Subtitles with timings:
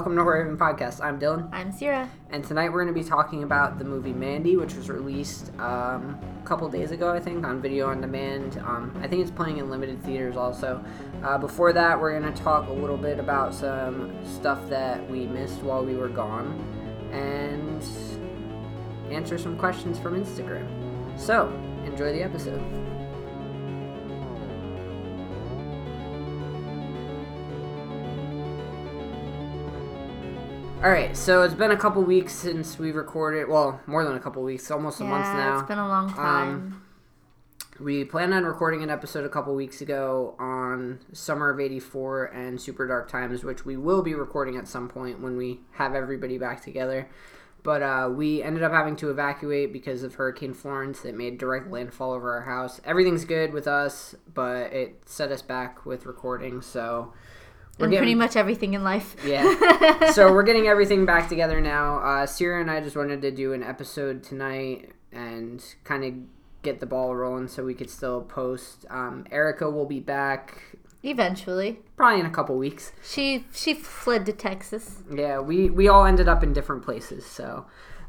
[0.00, 1.04] Welcome to Horror Haven Podcast.
[1.04, 2.08] I'm Dylan, I'm Sierra.
[2.30, 6.18] and tonight we're going to be talking about the movie Mandy, which was released um,
[6.42, 8.56] a couple days ago, I think, on video on demand.
[8.64, 10.82] Um, I think it's playing in limited theaters also.
[11.22, 15.26] Uh, before that, we're going to talk a little bit about some stuff that we
[15.26, 16.58] missed while we were gone
[17.12, 17.84] and
[19.12, 20.66] answer some questions from Instagram.
[21.20, 21.52] So,
[21.84, 22.79] enjoy the episode.
[30.82, 33.50] All right, so it's been a couple weeks since we recorded.
[33.50, 35.58] Well, more than a couple weeks, almost a yeah, month now.
[35.58, 36.82] it's been a long time.
[37.78, 42.58] We planned on recording an episode a couple weeks ago on Summer of 84 and
[42.58, 46.38] Super Dark Times, which we will be recording at some point when we have everybody
[46.38, 47.10] back together.
[47.62, 51.04] But uh, we ended up having to evacuate because of Hurricane Florence.
[51.04, 52.80] It made direct landfall over our house.
[52.86, 57.12] Everything's good with us, but it set us back with recording, so.
[57.80, 59.16] We're and getting- pretty much everything in life.
[59.24, 60.10] yeah.
[60.12, 61.98] so we're getting everything back together now.
[61.98, 66.14] Uh, Sierra and I just wanted to do an episode tonight and kind of
[66.62, 68.84] get the ball rolling so we could still post.
[68.90, 72.92] Um, Erica will be back Eventually, probably in a couple weeks.
[73.02, 75.02] she she fled to Texas.
[75.10, 77.64] Yeah, we we all ended up in different places, so.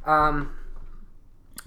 [0.06, 0.54] Um,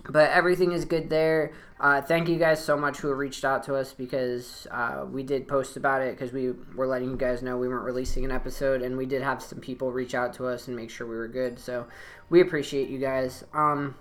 [0.09, 1.53] but everything is good there.
[1.81, 5.49] Uh, thank you guys so much who reached out to us because uh, we did
[5.49, 8.83] post about it because we were letting you guys know we weren't releasing an episode,
[8.83, 11.29] and we did have some people reach out to us and make sure we were
[11.29, 11.59] good.
[11.59, 11.87] So
[12.31, 13.45] we appreciate you guys.
[13.53, 13.95] Um,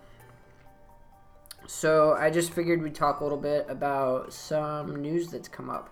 [1.65, 5.89] so I just figured we'd talk a little bit about some news that's come up.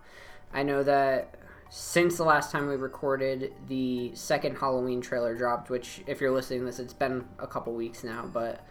[0.53, 1.35] I know that
[1.69, 5.69] since the last time we recorded, the second Halloween trailer dropped.
[5.69, 8.65] Which, if you're listening to this, it's been a couple weeks now, but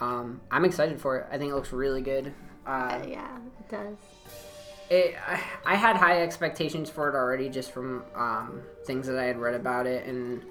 [0.00, 1.26] um, I'm excited for it.
[1.30, 2.32] I think it looks really good.
[2.66, 3.96] Uh, Uh, yeah, it does.
[4.90, 9.24] it, I, I had high expectations for it already, just from um, things that I
[9.24, 10.42] had read about it, and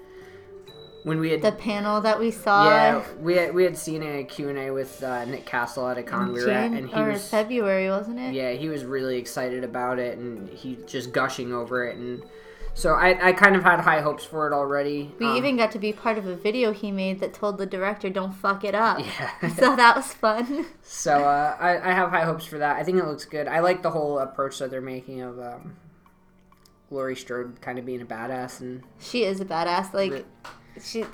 [1.04, 2.68] when we had The panel that we saw.
[2.68, 5.96] yeah, we had, we had seen a Q and A with uh, Nick Castle at
[5.98, 8.34] a con we were at, and he or was February, wasn't it?
[8.34, 12.22] yeah, he was really excited about it, and he just gushing over it, and
[12.80, 15.12] so I, I kind of had high hopes for it already.
[15.18, 17.66] We Um, even got to be part of a video he made that told the
[17.66, 19.48] director, "Don't fuck it up." yeah.
[19.56, 20.66] so that was fun.
[20.82, 22.76] so uh, I, I have high hopes for that.
[22.76, 23.46] I think it looks good.
[23.48, 25.76] I like the whole approach that they're making of um,
[26.90, 29.92] Laurie Strode kind of being a badass, and She is a badass.
[29.94, 30.24] Like
[30.82, 31.04] she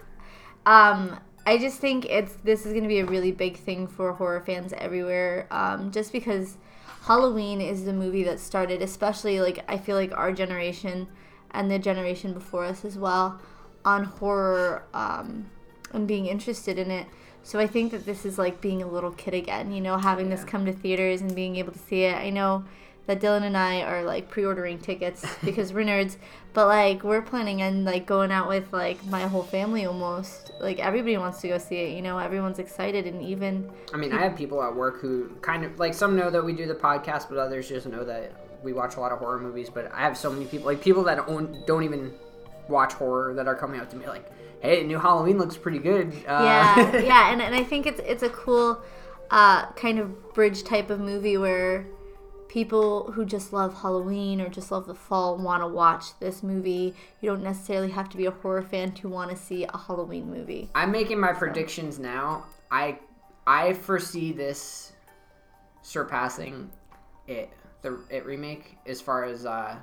[0.64, 4.12] um I just think it's this is going to be a really big thing for
[4.12, 6.58] horror fans everywhere um just because
[7.02, 11.08] Halloween is the movie that started especially like I feel like our generation
[11.50, 13.40] and the generation before us as well
[13.84, 15.46] on horror um
[15.92, 17.06] and being interested in it.
[17.42, 20.30] So I think that this is like being a little kid again, you know, having
[20.30, 22.16] this come to theaters and being able to see it.
[22.16, 22.64] I know
[23.06, 26.16] that Dylan and I are like pre-ordering tickets because we're nerds,
[26.54, 30.50] but like we're planning on like going out with like my whole family almost.
[30.60, 34.12] Like everybody wants to go see it, you know, everyone's excited and even I mean,
[34.12, 36.74] I have people at work who kind of like some know that we do the
[36.74, 39.70] podcast, but others just know that we watch a lot of horror movies.
[39.70, 42.12] But I have so many people, like people that don't, don't even
[42.68, 44.30] watch horror, that are coming up to me like,
[44.60, 48.22] "Hey, new Halloween looks pretty good." Uh, yeah, yeah, and, and I think it's it's
[48.22, 48.80] a cool
[49.30, 51.86] uh, kind of bridge type of movie where
[52.48, 56.94] people who just love Halloween or just love the fall want to watch this movie.
[57.20, 60.30] You don't necessarily have to be a horror fan to want to see a Halloween
[60.30, 60.70] movie.
[60.74, 62.44] I'm making my predictions now.
[62.70, 62.98] I
[63.46, 64.92] I foresee this
[65.82, 66.70] surpassing
[67.28, 67.50] it
[67.86, 69.76] the it remake as far as uh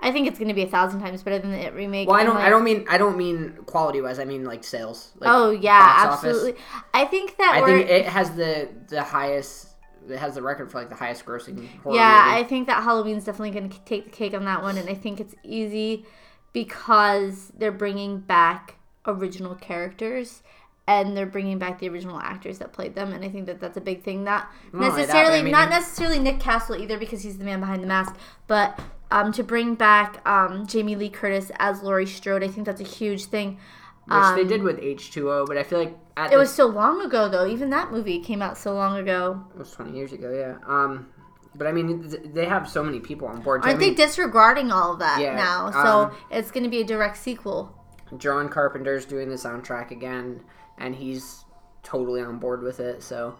[0.00, 2.08] I think it's going to be a thousand times better than the It remake.
[2.08, 5.12] well I don't I don't mean I don't mean quality wise I mean like sales
[5.18, 6.24] like oh yeah, box office.
[6.30, 6.60] absolutely.
[6.94, 9.68] I think that I think it has the the highest
[10.08, 12.40] it has the record for like the highest grossing horror yeah, movie.
[12.40, 14.94] I think that Halloween's definitely going to take the cake on that one, and I
[14.94, 16.06] think it's easy
[16.52, 18.76] because they're bringing back
[19.06, 20.42] original characters
[20.88, 23.76] and they're bringing back the original actors that played them, and I think that that's
[23.76, 24.24] a big thing.
[24.24, 27.44] Not Not only that, necessarily, I mean- not necessarily Nick Castle either, because he's the
[27.44, 28.80] man behind the mask, but
[29.10, 32.84] um, to bring back um, Jamie Lee Curtis as Laurie Strode, I think that's a
[32.84, 33.58] huge thing.
[34.06, 37.02] which they did with H2O, but I feel like at um, It was so long
[37.04, 37.46] ago, though.
[37.46, 39.44] Even that movie came out so long ago.
[39.54, 40.56] it was 20 years ago, yeah.
[40.66, 41.08] Um,
[41.54, 43.62] but I mean, th- they have so many people on board.
[43.62, 45.70] Aren't mean, they disregarding all of that Yeah, now?
[45.70, 47.74] So um, it's going to be a direct sequel.
[48.16, 50.42] John Carpenter's doing the soundtrack again,
[50.78, 51.44] and he's
[51.82, 53.02] totally on board with it.
[53.02, 53.36] So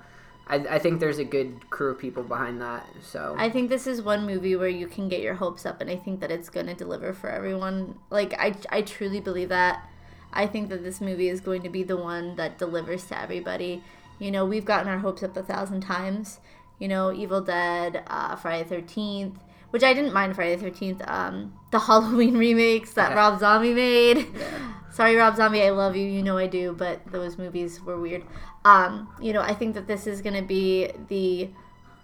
[0.49, 2.87] I, I think there's a good crew of people behind that.
[3.03, 5.91] So I think this is one movie where you can get your hopes up, and
[5.91, 7.99] I think that it's going to deliver for everyone.
[8.11, 9.87] Like, I, I truly believe that.
[10.33, 13.83] I think that this movie is going to be the one that delivers to everybody.
[14.19, 16.41] You know, we've gotten our hopes up a thousand times.
[16.79, 19.37] You know, Evil Dead, uh, Friday the 13th.
[19.71, 21.03] Which I didn't mind Friday the Thirteenth.
[21.09, 23.17] Um, the Halloween remakes that Yeah.
[23.17, 24.27] Rob Zombie made.
[24.37, 24.75] Yeah.
[24.93, 26.07] Sorry, Rob Zombie, I love you.
[26.07, 28.25] You know I do, but those movies were weird.
[28.65, 31.51] Um, you know, I think that this is gonna be the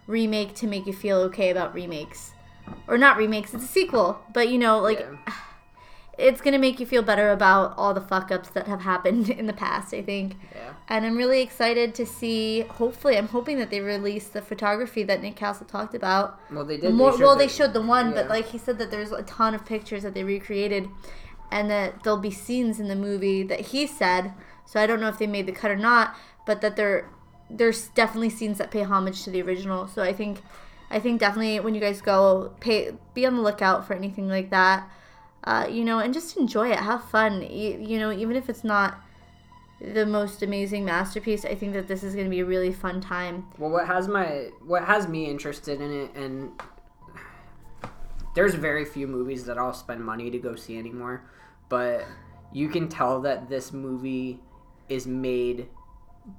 [0.07, 2.33] remake to make you feel okay about remakes,
[2.87, 3.53] or not remakes.
[3.55, 5.33] It's a sequel, but you know, like Yeah.
[6.19, 9.47] it's gonna make you feel better about all the fuck ups that have happened in
[9.47, 9.93] the past.
[9.95, 10.37] I think.
[10.55, 10.75] Yeah.
[10.89, 12.61] And I'm really excited to see.
[12.63, 16.39] Hopefully, I'm hoping that they release the photography that Nick Castle talked about.
[16.51, 16.93] Well, they did.
[16.95, 19.23] More, showed well, the- they showed the one, but like he said that there's a
[19.23, 20.89] ton of pictures that they recreated,
[21.51, 24.33] and that there'll be scenes in the movie that he said.
[24.67, 26.17] So I don't know if they made the cut or not,
[26.47, 27.09] but that there
[27.51, 29.87] there's definitely scenes that pay homage to the original.
[29.87, 30.41] So I think
[30.91, 34.51] I think definitely when you guys go, pay be on the lookout for anything like
[34.51, 34.89] that.
[35.45, 37.43] Uh, you know, and just enjoy it, have fun.
[37.43, 38.99] You, you know, even if it's not
[39.81, 43.01] the most amazing masterpiece, I think that this is going to be a really fun
[43.01, 43.47] time.
[43.59, 46.51] Well, what has my what has me interested in it, and
[48.35, 51.29] there's very few movies that I'll spend money to go see anymore,
[51.69, 52.07] but
[52.53, 54.41] you can tell that this movie
[54.89, 55.69] is made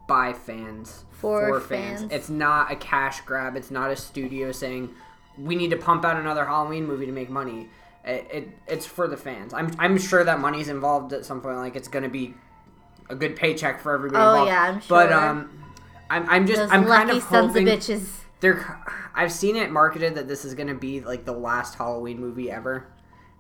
[0.08, 2.12] by fans For fans.
[2.12, 3.56] It's not a cash grab.
[3.56, 4.90] It's not a studio saying
[5.38, 7.70] we need to pump out another Halloween movie to make money.
[8.06, 9.54] It, it it's for the fans.
[9.54, 11.58] I'm I'm sure that money's involved at some point.
[11.58, 12.36] Like it's gonna be
[13.10, 14.50] a good paycheck for everybody Oh, involved.
[14.50, 14.88] yeah, I'm sure.
[15.08, 15.64] But um,
[16.10, 18.08] I'm I'm just Those I'm lucky kind of sons hoping of bitches.
[18.42, 18.82] they're
[19.16, 22.52] I've seen it marketed that this is going to be like the last Halloween movie
[22.52, 22.88] ever.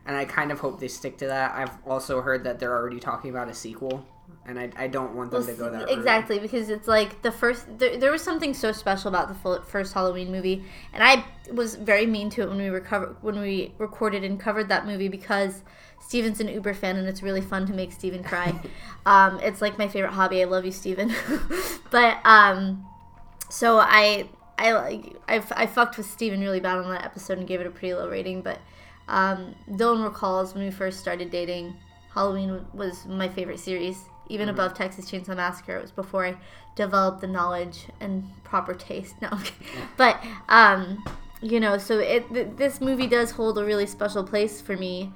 [0.07, 1.53] And I kind of hope they stick to that.
[1.55, 4.05] I've also heard that they're already talking about a sequel,
[4.47, 5.89] and I, I don't want them to go that route.
[5.89, 9.93] exactly because it's like the first there, there was something so special about the first
[9.93, 10.63] halloween movie
[10.93, 14.69] and i was very mean to it when we recover when we recorded and covered
[14.69, 15.63] that movie because
[15.99, 18.53] steven's an uber fan and it's really fun to make steven cry.
[19.07, 20.41] Um, it's like my favorite hobby.
[20.41, 21.13] I love you steven.
[21.91, 22.83] But um,
[23.49, 24.27] so i
[24.57, 27.67] i like I, I fucked with steven really bad on that episode and gave it
[27.67, 28.59] a pretty low rating but
[29.07, 31.75] um, dylan recalls when we first started dating
[32.13, 35.77] halloween was my favorite series even above Texas Chainsaw Massacre.
[35.77, 36.37] It was before I
[36.75, 39.15] developed the knowledge and proper taste.
[39.21, 39.37] No,
[39.97, 41.03] but um,
[41.41, 45.11] you know, so it th- this movie does hold a really special place for me,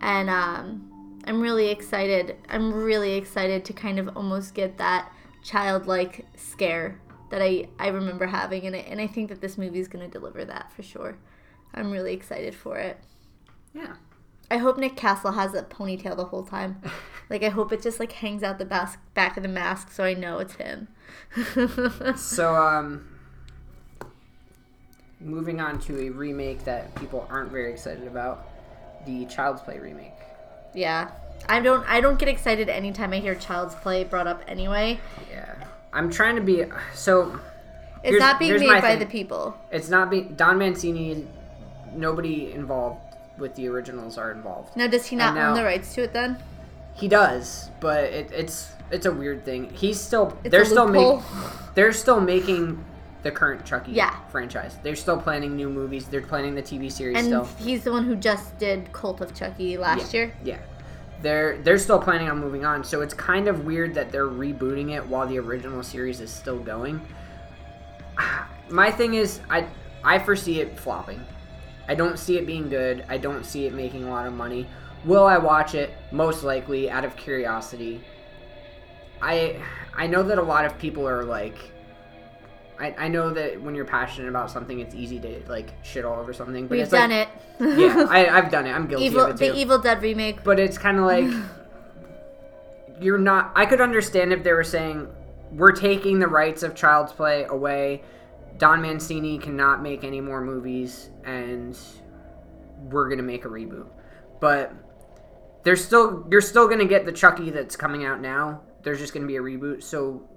[0.00, 2.36] and um, I'm really excited.
[2.48, 5.12] I'm really excited to kind of almost get that
[5.42, 7.00] childlike scare
[7.30, 10.04] that I I remember having, and I, and I think that this movie is going
[10.04, 11.18] to deliver that for sure.
[11.74, 12.98] I'm really excited for it.
[13.74, 13.94] Yeah.
[14.50, 16.80] I hope Nick Castle has a ponytail the whole time.
[17.28, 20.04] Like I hope it just like hangs out the bas- back of the mask so
[20.04, 20.86] I know it's him.
[22.16, 23.04] So um,
[25.20, 28.46] moving on to a remake that people aren't very excited about,
[29.06, 30.12] the Child's Play remake.
[30.72, 31.10] yeah.
[31.48, 34.98] I don't I don't get excited anytime I hear Child's Play brought up anyway.
[35.30, 35.54] Yeah.
[35.92, 37.40] I'm trying to be so.
[38.04, 38.98] It's not being made by thing.
[39.00, 39.56] the people.
[39.72, 41.26] It's not being Don Mancini.
[41.92, 43.00] Nobody involved
[43.38, 44.76] with the originals are involved.
[44.76, 46.38] Now does he not now- own the rights to it then?
[46.94, 49.70] He does, but it, it's it's a weird thing.
[49.74, 51.22] He's still It's they're still making
[51.74, 52.82] they're still making
[53.22, 54.14] the current Chucky Yeah.
[54.30, 54.76] franchise.
[54.82, 56.06] They're still planning new movies.
[56.06, 57.44] They're planning the TV series And still.
[57.58, 60.20] he's the one who just did Cult of Chucky last yeah.
[60.20, 60.32] year.
[60.44, 60.58] Yeah.
[61.22, 64.94] They're they're still planning on moving on, so it's kind of weird that they're rebooting
[64.96, 67.00] it while the original series is still going.
[68.70, 69.66] My thing is I
[70.04, 71.20] I foresee it flopping.
[71.88, 73.04] I don't see it being good.
[73.08, 74.66] I don't see it making a lot of money.
[75.04, 75.94] Will I watch it?
[76.10, 78.00] Most likely out of curiosity.
[79.22, 79.60] I
[79.94, 81.56] I know that a lot of people are like
[82.78, 86.18] I, I know that when you're passionate about something it's easy to like shit all
[86.18, 86.66] over something.
[86.66, 87.28] But We've done like,
[87.60, 87.78] it.
[87.78, 88.72] Yeah, I, I've done it.
[88.72, 90.44] I'm guilty Evil of it the Evil Dead remake.
[90.44, 91.30] but it's kind of like
[93.00, 95.06] you're not i could understand if they were saying
[95.52, 98.02] we're taking the rights of child's play away
[98.58, 101.78] don mancini cannot make any more movies and
[102.90, 103.86] we're gonna make a reboot.
[104.40, 104.72] But
[105.64, 108.62] there's still you're still gonna get the chucky that's coming out now.
[108.82, 110.28] There's just gonna be a reboot so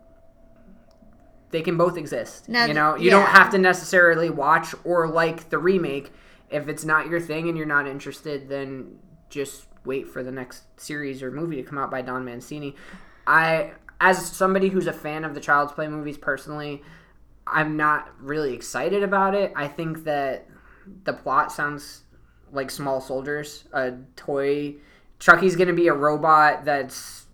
[1.51, 2.95] they can both exist Now you know?
[2.95, 6.11] You don't have to necessarily watch or like the remake.
[6.49, 8.99] If it's not your thing and you're not interested then
[9.29, 12.75] just wait for the next series or movie to come out by don mancini.
[13.25, 13.71] I
[14.01, 16.81] as somebody who's a fan of the child's play movies personally
[17.51, 19.51] i'm not really excited about it.
[19.55, 20.47] I think that
[21.03, 22.03] the plot sounds
[22.51, 24.75] like small soldiers a toy.
[25.19, 27.25] Chucky's gonna be a robot that's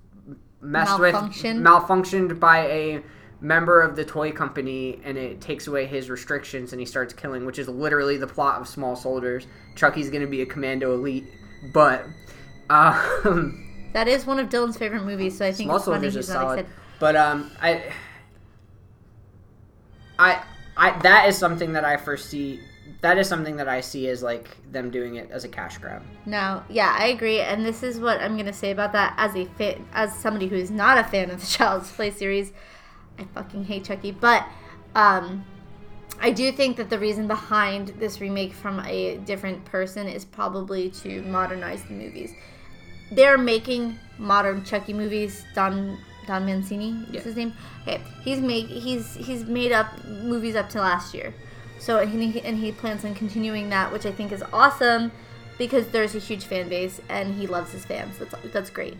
[0.62, 1.62] messed with Malfunctioned.
[1.62, 3.02] malfunctioned by a
[3.42, 7.46] member of the toy company and it takes away his restrictions and he starts killing
[7.46, 9.48] which is literally the plot of small soldiers.
[9.76, 11.26] Chucky's gonna be a commando elite
[11.74, 12.06] but
[12.70, 13.62] um
[13.96, 16.28] That is one of Dylan's favorite movies, so I think Small it's Soldiers he's is
[16.28, 16.66] solid,
[17.00, 17.94] but um, I,
[20.20, 20.44] I,
[20.78, 22.60] I that is something that I foresee
[23.02, 26.02] that is something that I see as like them doing it as a cash grab.
[26.26, 29.46] No, yeah, I agree, and this is what I'm gonna say about that as a
[29.46, 32.52] fan, as somebody who is not a fan of the Child's Play series.
[33.18, 34.46] I fucking hate Chucky, but
[34.94, 35.46] um,
[36.20, 40.90] I do think that the reason behind this remake from a different person is probably
[40.90, 42.34] to modernize the movies.
[43.12, 45.46] They're making modern Chucky movies.
[45.54, 47.20] Don Don Mancini Yeah.
[47.20, 47.53] is his name.
[47.84, 51.34] Okay, he's made he's he's made up movies up to last year.
[51.79, 55.12] So and he, and he plans on continuing that, which I think is awesome
[55.58, 58.17] because there's a huge fan base and he loves his fans.
[58.17, 58.96] That's that's great.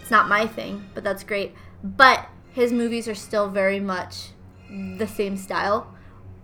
[0.00, 1.54] It's not my thing, but that's great.
[1.82, 4.28] But his movies are still very much
[4.70, 5.94] the same style.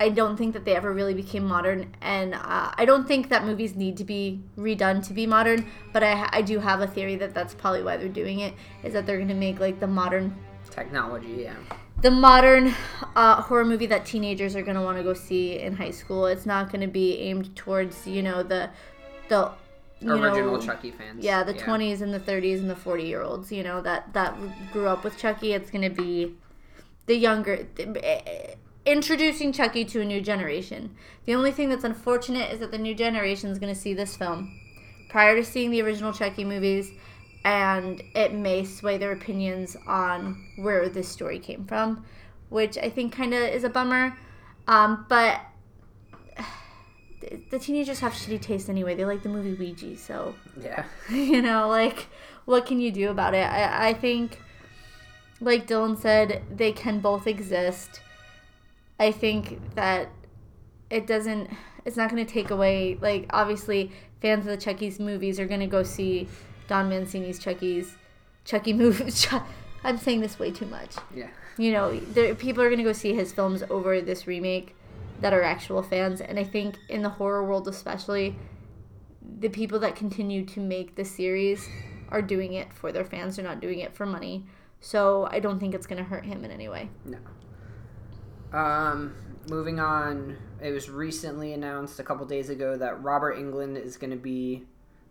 [0.00, 3.44] I don't think that they ever really became modern, and uh, I don't think that
[3.44, 5.66] movies need to be redone to be modern.
[5.92, 8.92] But I, I do have a theory that that's probably why they're doing it is
[8.92, 10.36] that they're gonna make like the modern
[10.70, 11.54] Technology, yeah.
[12.02, 12.74] the modern
[13.14, 16.26] uh, horror movie that teenagers are going to want to go see in high school.
[16.26, 18.70] It's not going to be aimed towards you know the
[19.28, 19.52] the
[20.00, 21.24] you Original know, Chucky fans.
[21.24, 24.36] yeah the 20s and the 30s and the 40 year olds you know that that
[24.72, 25.52] grew up with Chucky.
[25.52, 26.34] It's going to be
[27.06, 27.66] the younger
[28.86, 30.94] introducing Chucky to a new generation.
[31.24, 34.16] The only thing that's unfortunate is that the new generation is going to see this
[34.16, 34.60] film
[35.08, 36.90] prior to seeing the original Chucky movies,
[37.44, 42.04] and it may sway their opinions on where this story came from,
[42.48, 44.16] which I think kind of is a bummer.
[44.66, 45.40] Um, but
[47.50, 48.94] the teenagers have shitty taste anyway.
[48.94, 50.84] They like the movie Ouija, so Yeah.
[51.10, 52.06] you know, like,
[52.44, 53.46] what can you do about it?
[53.46, 54.40] I, I think,
[55.40, 58.00] like Dylan said, they can both exist.
[58.98, 60.10] I think that
[60.90, 61.50] it doesn't,
[61.84, 65.60] it's not going to take away, like, obviously, fans of the Chucky's movies are going
[65.60, 66.28] to go see
[66.68, 67.96] Don Mancini's Chucky's,
[68.44, 69.22] Chucky movies.
[69.28, 69.42] Chu-
[69.82, 70.94] I'm saying this way too much.
[71.14, 71.28] Yeah.
[71.58, 74.74] You know, there, people are going to go see his films over this remake
[75.20, 76.20] that are actual fans.
[76.20, 78.36] And I think in the horror world, especially,
[79.40, 81.68] the people that continue to make the series
[82.08, 83.36] are doing it for their fans.
[83.36, 84.46] They're not doing it for money.
[84.80, 86.90] So I don't think it's going to hurt him in any way.
[87.04, 87.18] No.
[88.54, 89.14] Um,
[89.48, 94.10] moving on, it was recently announced a couple days ago that Robert Englund is going
[94.10, 94.64] to be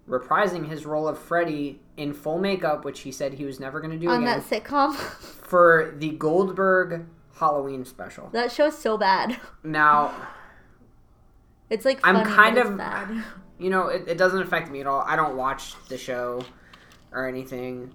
[0.08, 3.92] reprising his role of Freddy in full makeup, which he said he was never going
[3.92, 4.24] to do again.
[4.24, 8.30] On again, that sitcom, for the Goldberg Halloween special.
[8.32, 9.40] that show's so bad.
[9.64, 10.14] Now,
[11.70, 13.24] It's like I'm funny, kind of- bad.
[13.60, 15.02] you know, it, it doesn't affect me at all.
[15.02, 16.44] I don't watch the show
[17.12, 17.94] or anything.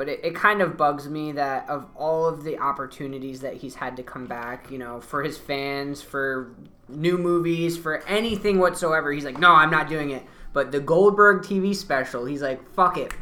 [0.00, 3.74] But it, it kind of bugs me that of all of the opportunities that he's
[3.74, 6.54] had to come back, you know, for his fans, for
[6.88, 10.22] new movies, for anything whatsoever, he's like, no, I'm not doing it.
[10.54, 13.12] But the Goldberg TV special, he's like, fuck it.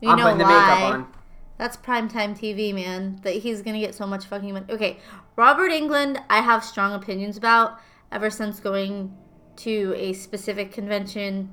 [0.00, 0.50] You I'm know putting the why?
[0.50, 1.12] makeup on.
[1.58, 3.20] That's primetime TV, man.
[3.22, 4.66] That he's gonna get so much fucking money.
[4.68, 4.98] Okay,
[5.36, 7.78] Robert Englund, I have strong opinions about
[8.10, 9.16] ever since going
[9.58, 11.52] to a specific convention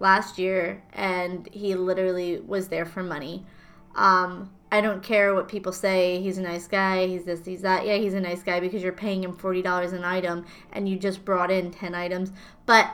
[0.00, 3.46] last year, and he literally was there for money.
[3.94, 6.20] Um, I don't care what people say.
[6.20, 7.06] He's a nice guy.
[7.06, 7.44] He's this.
[7.44, 7.86] He's that.
[7.86, 10.98] Yeah, he's a nice guy because you're paying him forty dollars an item, and you
[10.98, 12.32] just brought in ten items.
[12.66, 12.90] But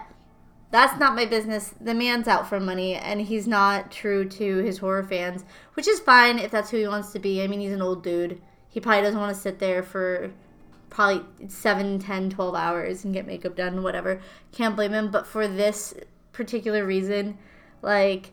[0.70, 1.74] that's not my business.
[1.80, 5.44] The man's out for money, and he's not true to his horror fans,
[5.74, 7.42] which is fine if that's who he wants to be.
[7.42, 8.40] I mean, he's an old dude.
[8.68, 10.32] He probably doesn't want to sit there for
[10.90, 14.20] probably 7, 10, 12 hours and get makeup done, whatever.
[14.52, 15.10] Can't blame him.
[15.10, 15.94] But for this
[16.36, 17.38] particular reason,
[17.82, 18.32] like,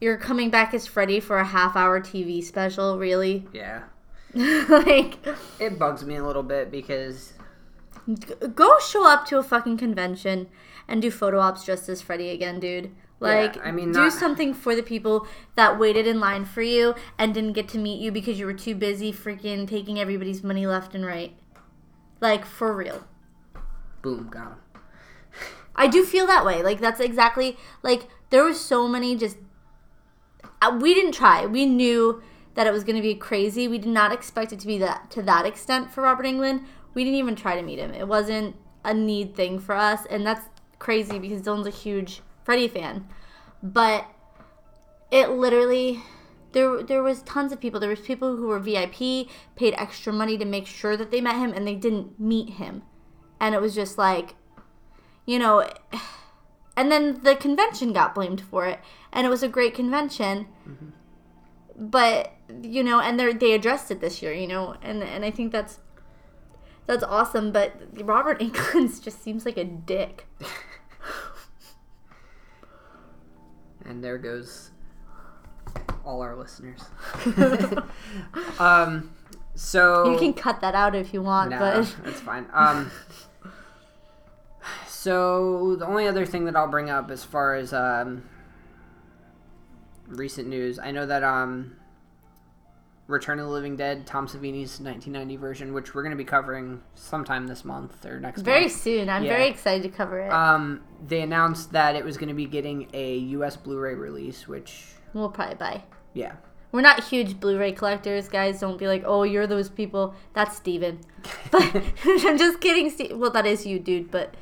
[0.00, 3.46] you're coming back as Freddy for a half hour TV special, really?
[3.52, 3.82] Yeah.
[4.34, 5.18] like,
[5.58, 7.32] It bugs me a little bit because
[8.54, 10.48] go show up to a fucking convention
[10.86, 12.90] and do photo ops just as Freddy again, dude.
[13.20, 15.26] Like, I mean, do not- something for the people
[15.56, 18.52] that waited in line for you and didn't get to meet you because you were
[18.54, 21.34] too busy freaking taking everybody's money left and right.
[22.20, 23.06] Like, for real.
[24.02, 24.56] boom, got him.
[25.78, 26.62] I do feel that way.
[26.62, 29.38] Like, that's exactly, like, there was so many just.
[30.60, 31.46] Uh, we didn't try.
[31.46, 32.20] We knew
[32.54, 33.68] that it was going to be crazy.
[33.68, 36.64] We did not expect it to be that to that extent for Robert Englund.
[36.92, 37.94] We didn't even try to meet him.
[37.94, 40.48] It wasn't a need thing for us, and that's
[40.80, 43.06] crazy because Dylan's a huge Freddy fan.
[43.62, 44.06] But
[45.12, 46.02] it literally
[46.52, 47.78] there there was tons of people.
[47.78, 51.36] There was people who were VIP, paid extra money to make sure that they met
[51.36, 52.82] him and they didn't meet him.
[53.40, 54.34] And it was just like
[55.28, 55.68] you know,
[56.74, 58.80] and then the convention got blamed for it,
[59.12, 60.46] and it was a great convention.
[61.76, 62.32] But
[62.62, 65.52] you know, and they they addressed it this year, you know, and and I think
[65.52, 65.80] that's
[66.86, 67.52] that's awesome.
[67.52, 70.26] But Robert Englund just seems like a dick.
[73.84, 74.70] And there goes
[76.04, 76.82] all our listeners.
[78.58, 79.10] um,
[79.54, 82.46] so You can cut that out if you want, Nah, but that's fine.
[82.52, 82.90] Um,
[84.86, 88.22] so the only other thing that I'll bring up as far as um,
[90.06, 91.76] recent news, I know that um,
[93.06, 96.82] Return of the Living Dead, Tom Savini's 1990 version, which we're going to be covering
[96.94, 98.44] sometime this month or next month.
[98.46, 98.72] Very month.
[98.72, 99.08] soon.
[99.08, 99.30] I'm Yeah.
[99.36, 100.30] very excited to cover it.
[100.32, 103.56] Um, they announced that it was going to be getting a U.S.
[103.56, 104.84] Blu-ray release, which
[105.14, 105.84] we'll probably buy.
[106.12, 106.32] yeah,
[106.72, 108.60] We're not huge Blu-ray collectors, guys.
[108.60, 111.00] Don't be like, "Oh, you're those people." That's Steven.
[111.50, 111.62] But
[112.04, 112.90] I'm just kidding.
[112.90, 114.10] Ste- well, that is you, dude.
[114.10, 114.34] But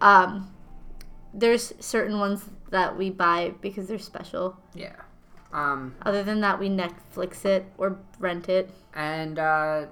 [0.00, 0.52] um,
[1.34, 4.56] there's certain ones that we buy because they're special.
[4.74, 4.96] yeah.
[5.52, 8.70] Um, Other than that, we Netflix it or rent it.
[8.94, 9.86] and uh,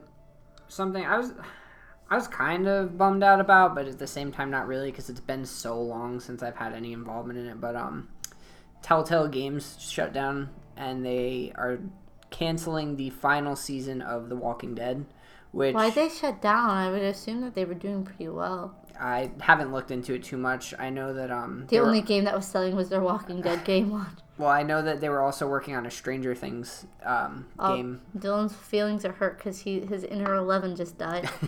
[0.69, 1.33] something I was
[2.11, 5.09] I was kind of bummed out about, but at the same time not really because
[5.09, 7.61] it's been so long since I've had any involvement in it.
[7.61, 8.09] But um,
[8.83, 11.79] Telltale Games shut down and they are
[12.31, 15.07] canceling the final season of The Walking Dead,
[15.53, 16.69] which Why they shut down?
[16.69, 18.77] I would assume that they were doing pretty well.
[19.01, 20.73] I haven't looked into it too much.
[20.79, 23.41] I know that um The they were- only game that was selling was their Walking
[23.41, 24.07] Dead game one.
[24.39, 28.01] well I know that they were also working on a Stranger Things um Oh, game.
[28.17, 31.29] Dylan's feelings are hurt because he his inner eleven just died.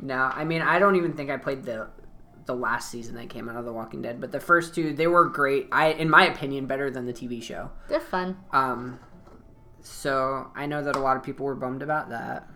[0.00, 1.86] No, I mean I don't even think I played the
[2.46, 5.06] the last season that came out of The Walking Dead, but the first two they
[5.06, 5.68] were great.
[5.72, 7.70] I in my opinion better than the TV show.
[7.88, 8.36] They're fun.
[8.52, 8.98] Um
[9.80, 12.48] so I know that a lot of people were bummed about that.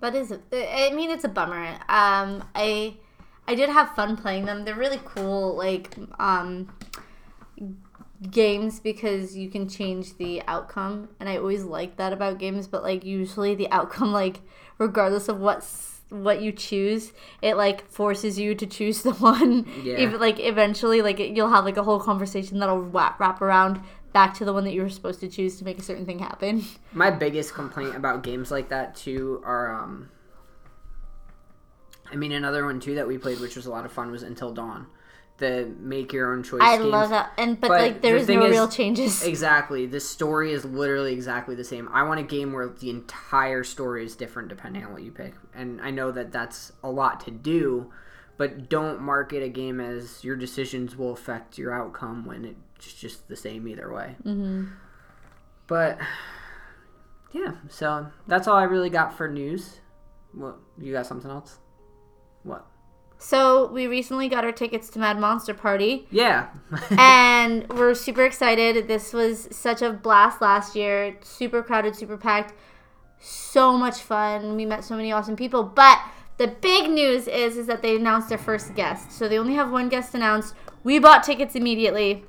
[0.00, 1.78] That is, I mean, it's a bummer.
[1.88, 2.96] Um, I,
[3.48, 4.64] I did have fun playing them.
[4.64, 6.72] They're really cool, like, um,
[8.30, 12.66] games because you can change the outcome, and I always like that about games.
[12.66, 14.40] But like, usually the outcome, like,
[14.78, 19.66] regardless of what's what you choose, it like forces you to choose the one.
[19.82, 19.98] Yeah.
[19.98, 23.80] Even like eventually, like you'll have like a whole conversation that'll wrap wrap around
[24.16, 26.18] back to the one that you were supposed to choose to make a certain thing
[26.18, 26.64] happen.
[26.94, 30.08] My biggest complaint about games like that too are um
[32.10, 34.22] I mean another one too that we played which was a lot of fun was
[34.22, 34.86] Until Dawn.
[35.38, 36.88] The make your own choice I games.
[36.88, 39.22] love that, and but, But like the there is thing no is- real changes.
[39.32, 39.84] Exactly.
[39.84, 41.90] The story is literally exactly the same.
[41.92, 45.34] I want a game where the entire story is different depending on what you pick.
[45.54, 47.92] And I know that that's a lot to do,
[48.38, 53.28] but don't market a game as your decisions will affect your outcome when it's just
[53.28, 54.16] the same either way.
[54.24, 54.66] Mm-hmm.
[55.66, 55.98] But
[57.32, 59.80] yeah, so that's all I really got for news.
[60.32, 61.06] What you got?
[61.06, 61.58] Something else?
[62.42, 62.66] What?
[63.18, 66.48] So we recently got our tickets to Mad Monster Party, Yeah.
[66.98, 68.88] and we're super excited.
[68.88, 71.16] This was such a blast last year.
[71.22, 72.52] Super crowded, super packed.
[73.18, 74.54] So much fun.
[74.54, 75.62] We met so many awesome people.
[75.62, 75.98] But
[76.36, 79.10] the big news is is that they announced their first guest.
[79.10, 80.54] So they only have one guest announced.
[80.84, 82.24] We bought tickets immediately.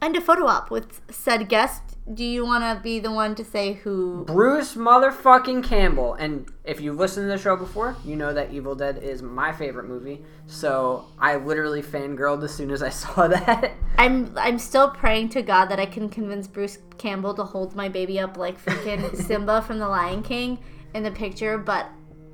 [0.00, 1.82] And a photo op with said guest.
[2.14, 4.24] Do you want to be the one to say who?
[4.24, 6.14] Bruce motherfucking Campbell.
[6.14, 9.52] And if you've listened to the show before, you know that Evil Dead is my
[9.52, 10.22] favorite movie.
[10.46, 13.72] So I literally fangirled as soon as I saw that.
[13.98, 17.88] I'm I'm still praying to God that I can convince Bruce Campbell to hold my
[17.88, 20.58] baby up like freaking Simba from The Lion King
[20.94, 21.90] in the picture, but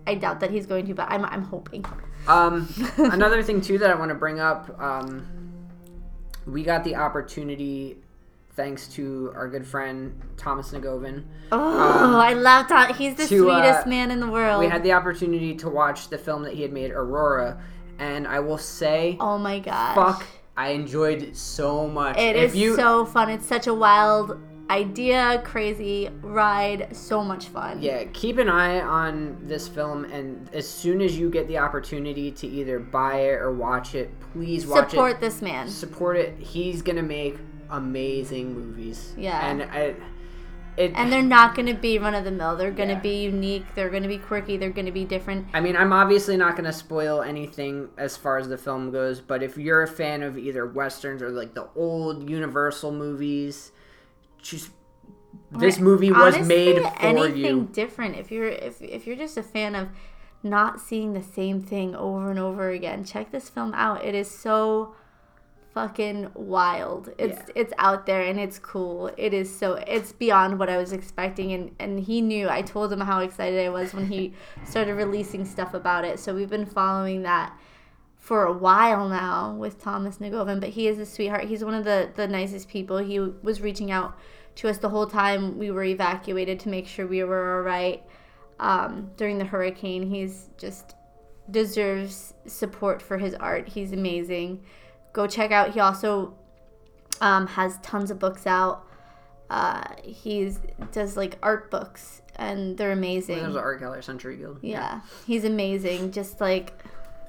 [0.06, 0.94] I doubt that he's going to.
[0.94, 1.84] But I'm I'm hoping.
[2.28, 5.26] Um, another thing too that I want to bring up, um,
[6.46, 7.98] we got the opportunity,
[8.52, 11.24] thanks to our good friend Thomas Negovan.
[11.50, 12.94] Oh, I love Tom.
[12.94, 14.60] He's the to, uh, sweetest man in the world.
[14.60, 17.60] We had the opportunity to watch the film that he had made, Aurora,
[17.98, 19.94] and I will say, oh my god.
[19.94, 20.26] fuck,
[20.56, 22.16] I enjoyed it so much.
[22.16, 23.30] It if is you, so fun.
[23.30, 24.38] It's such a wild
[24.70, 26.88] idea, crazy ride.
[26.96, 27.80] So much fun.
[27.82, 32.30] Yeah, keep an eye on this film, and as soon as you get the opportunity
[32.32, 35.14] to either buy it or watch it, please watch Support it.
[35.14, 35.68] Support this man.
[35.68, 36.38] Support it.
[36.38, 37.36] He's gonna make
[37.70, 39.12] amazing movies.
[39.16, 39.46] Yeah.
[39.50, 39.94] and I,
[40.76, 40.92] it.
[40.96, 42.56] And they're not going to be run of the mill.
[42.56, 43.00] They're going to Yeah.
[43.00, 43.64] be unique.
[43.76, 44.56] They're going to be quirky.
[44.56, 45.46] They're going to be different.
[45.54, 49.40] I mean, I'm obviously not gonna spoil anything as far as the film goes, but
[49.42, 53.70] if you're a fan of either westerns or like the old Universal movies,
[54.44, 54.70] just
[55.50, 56.42] this movie was Honestly,
[56.74, 57.68] made for anything you.
[57.72, 58.16] different.
[58.16, 59.88] If you're if if you're just a fan of
[60.42, 64.04] not seeing the same thing over and over again, check this film out.
[64.04, 64.94] It is so
[65.72, 67.10] fucking wild.
[67.18, 67.52] It's Yeah.
[67.56, 69.10] it's out there and it's cool.
[69.16, 72.48] It is so it's beyond what I was expecting and and he knew.
[72.48, 76.20] I told him how excited I was when he started releasing stuff about it.
[76.20, 77.56] So we've been following that
[78.24, 81.44] for a while now with Thomas Negovan, but he is a sweetheart.
[81.44, 82.96] He's one of the the nicest people.
[82.96, 84.18] He was reaching out
[84.54, 88.02] to us the whole time we were evacuated to make sure we were all right
[88.58, 90.08] um, during the hurricane.
[90.08, 90.94] He's just
[91.50, 93.68] deserves support for his art.
[93.68, 94.64] He's amazing.
[95.12, 95.74] Go check out.
[95.74, 96.34] He also
[97.20, 98.88] um, has tons of books out.
[99.50, 100.60] Uh, he's
[100.92, 103.36] does like art books and they're amazing.
[103.36, 104.60] There's an art gallery, Century Guild.
[104.62, 106.12] Yeah, he's amazing.
[106.12, 106.72] Just like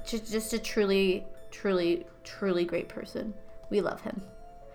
[0.05, 3.33] just, just a truly, truly, truly great person.
[3.69, 4.21] We love him.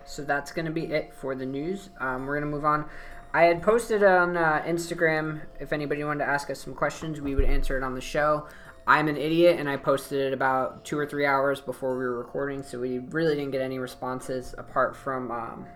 [0.05, 1.89] So that's going to be it for the news.
[1.99, 2.85] Um, we're going to move on.
[3.33, 7.33] I had posted on uh, Instagram if anybody wanted to ask us some questions, we
[7.35, 8.47] would answer it on the show.
[8.87, 12.17] I'm an idiot, and I posted it about two or three hours before we were
[12.17, 15.67] recording, so we really didn't get any responses apart from um,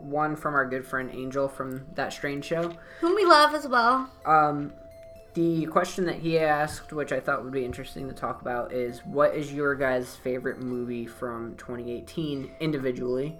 [0.00, 2.72] one from our good friend Angel from that strange show.
[3.00, 4.10] Whom we love as well.
[4.26, 4.72] Um,
[5.34, 9.00] the question that he asked, which I thought would be interesting to talk about, is
[9.04, 13.38] what is your guys' favorite movie from 2018 individually?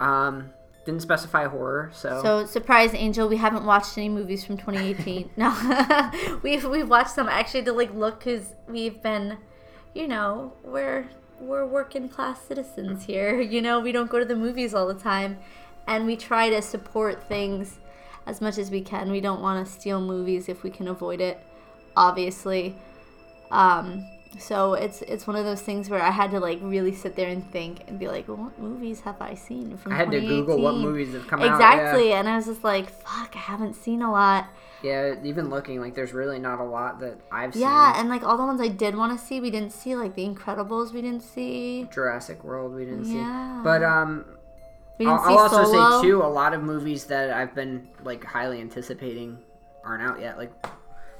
[0.00, 0.52] Um,
[0.84, 2.20] didn't specify horror, so.
[2.22, 5.30] So surprise, Angel, we haven't watched any movies from 2018.
[5.36, 6.10] no,
[6.42, 9.38] we've we've watched some actually to like look because we've been,
[9.94, 11.08] you know, we're
[11.38, 13.40] we're working class citizens here.
[13.52, 15.38] You know, we don't go to the movies all the time,
[15.86, 17.78] and we try to support things
[18.26, 19.10] as much as we can.
[19.10, 21.40] We don't want to steal movies if we can avoid it,
[21.96, 22.74] obviously.
[23.50, 24.06] Um,
[24.38, 27.28] so it's it's one of those things where I had to like really sit there
[27.28, 29.92] and think and be like, well, what movies have I seen from?
[29.92, 31.74] I had to Google what movies have come exactly, out.
[31.74, 34.48] Exactly, and I was just like, fuck, I haven't seen a lot.
[34.82, 37.62] Yeah, even looking like there's really not a lot that I've seen.
[37.62, 39.94] Yeah, and like all the ones I did want to see, we didn't see.
[39.94, 41.88] Like The Incredibles, we didn't see.
[41.92, 43.58] Jurassic World, we didn't Yeah.
[43.60, 43.64] see.
[43.64, 44.24] But um,
[45.06, 46.00] I'll, I'll also Solo.
[46.00, 49.38] say too, a lot of movies that I've been like highly anticipating
[49.84, 50.36] aren't out yet.
[50.38, 50.52] Like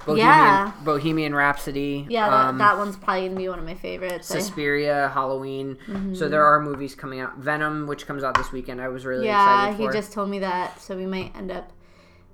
[0.05, 0.71] Bohemian, Yeah.
[0.83, 2.05] Bohemian Rhapsody.
[2.09, 4.27] Yeah, that, um, that one's probably gonna be one of my favorites.
[4.27, 5.77] Suspiria, Halloween.
[5.87, 6.15] Mm-hmm.
[6.15, 7.37] So there are movies coming out.
[7.37, 8.81] Venom, which comes out this weekend.
[8.81, 9.81] I was really excited for.
[9.83, 11.71] yeah, he just told me that, so we might end up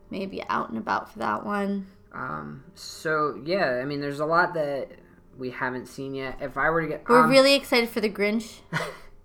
[0.09, 1.88] maybe out and about for that one.
[2.12, 4.89] Um, so yeah, I mean, there's a lot that
[5.38, 6.38] we haven't seen yet.
[6.41, 8.62] If I were to get, We're um, really excited for the Grinch.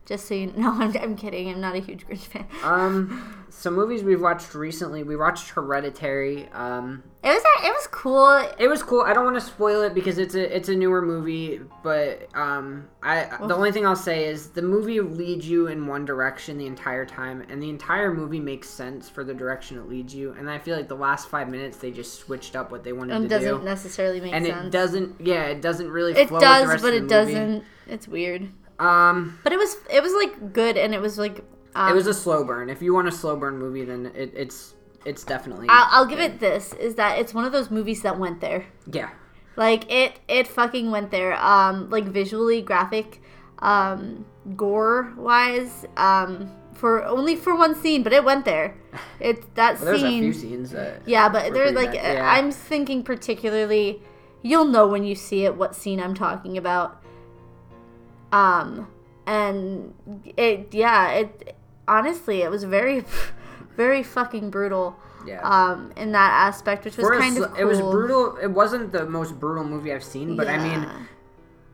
[0.07, 1.49] just so you know, I'm, I'm kidding.
[1.49, 2.47] I'm not a huge Grinch fan.
[2.63, 5.03] um, some movies we've watched recently.
[5.03, 6.49] We watched Hereditary.
[6.53, 8.37] Um, It was it was cool.
[8.59, 9.03] it was cool.
[9.03, 12.89] I don't want to spoil it because it's a it's a newer movie, but um,
[13.03, 16.67] I the only thing I'll say is the movie leads you in one direction the
[16.67, 20.33] entire time, and the entire movie makes sense for the direction it leads you.
[20.33, 23.15] And I feel like the last five minutes they just switched up what they wanted
[23.15, 23.35] It to do.
[23.37, 24.59] It doesn't necessarily make and sense.
[24.59, 25.21] And it doesn't.
[25.21, 26.13] Yeah, it doesn't really.
[26.13, 27.65] It flow with the does, but it doesn't.
[27.87, 28.49] It's weird.
[28.79, 32.07] Um, But it was it was like good, and it was like um, it was
[32.07, 32.71] a slow burn.
[32.71, 35.67] If you want a slow burn movie, then it, it's it's definitely.
[35.69, 38.67] I'll, I'll give it this: is that it's one of those movies that went there.
[38.91, 39.11] yeah.
[39.57, 41.35] Like it, it fucking went there.
[41.41, 43.23] Um, like visually, graphic,
[43.61, 44.25] um,
[44.57, 48.75] gore wise, um, for only for one scene, but it went there.
[49.21, 50.23] It that Well, there's a scene.
[50.25, 51.03] few scenes that.
[51.07, 51.95] Yeah, but there's pretty like.
[51.95, 52.29] Yeah.
[52.29, 54.03] I'm thinking particularly.
[54.43, 57.01] You'll know when you see it what scene I'm talking about.
[58.35, 58.89] Um,
[59.27, 59.95] and
[60.37, 61.57] it yeah it
[61.89, 63.05] honestly it was very,
[63.77, 64.97] very fucking brutal.
[65.27, 65.41] Yeah.
[65.41, 67.61] Um, in that aspect, which was For kind sl- of cool.
[67.61, 68.37] It was brutal.
[68.37, 70.87] It wasn't the most brutal movie I've seen, but I mean,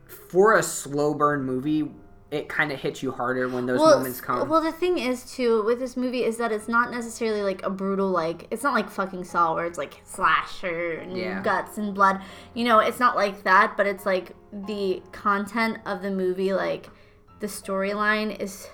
[0.06, 1.90] for a slow burn movie,
[2.30, 4.48] it kind of hits you harder when those well, moments come.
[4.48, 7.70] Well, the thing is too with this movie is that it's not necessarily like a
[7.70, 11.42] brutal like it's not like fucking Saw where it's like slasher and Yeah.
[11.42, 12.20] guts and blood.
[12.54, 16.88] You know, it's not like that, but it's like the content of the movie, like
[17.40, 18.68] the storyline is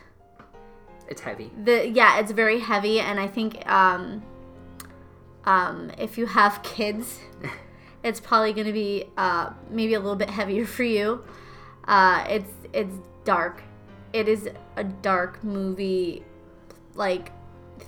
[1.08, 1.50] it's heavy.
[1.64, 4.22] the yeah, it's very heavy, and I think um,
[5.44, 7.20] um, if you have kids,
[8.02, 11.24] it's probably going to be uh, maybe a little bit heavier for you.
[11.86, 13.62] Uh, it's it's dark.
[14.14, 16.22] It is a dark movie,
[16.94, 17.32] like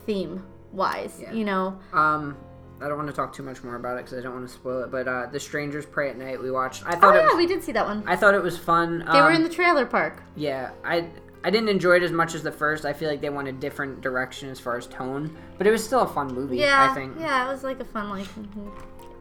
[0.05, 1.19] theme wise.
[1.23, 1.33] Yeah.
[1.33, 2.37] You know, Um,
[2.81, 4.53] I don't want to talk too much more about it because I don't want to
[4.53, 4.91] spoil it.
[4.91, 6.85] But uh, The Strangers Prey at Night we watched.
[6.87, 7.37] I oh thought it yeah, was.
[7.37, 8.05] we did see that one.
[8.07, 8.99] I thought it was fun.
[9.11, 10.23] They were Um, in the trailer park.
[10.37, 11.09] Yeah, I
[11.45, 12.85] I didn't enjoy it as much as the first.
[12.85, 15.83] I feel like they went a different direction as far as tone, but it was
[15.85, 16.59] still a fun movie.
[16.59, 17.15] Yeah, I think.
[17.19, 18.27] yeah, it was like a fun like.
[18.35, 18.71] mhm.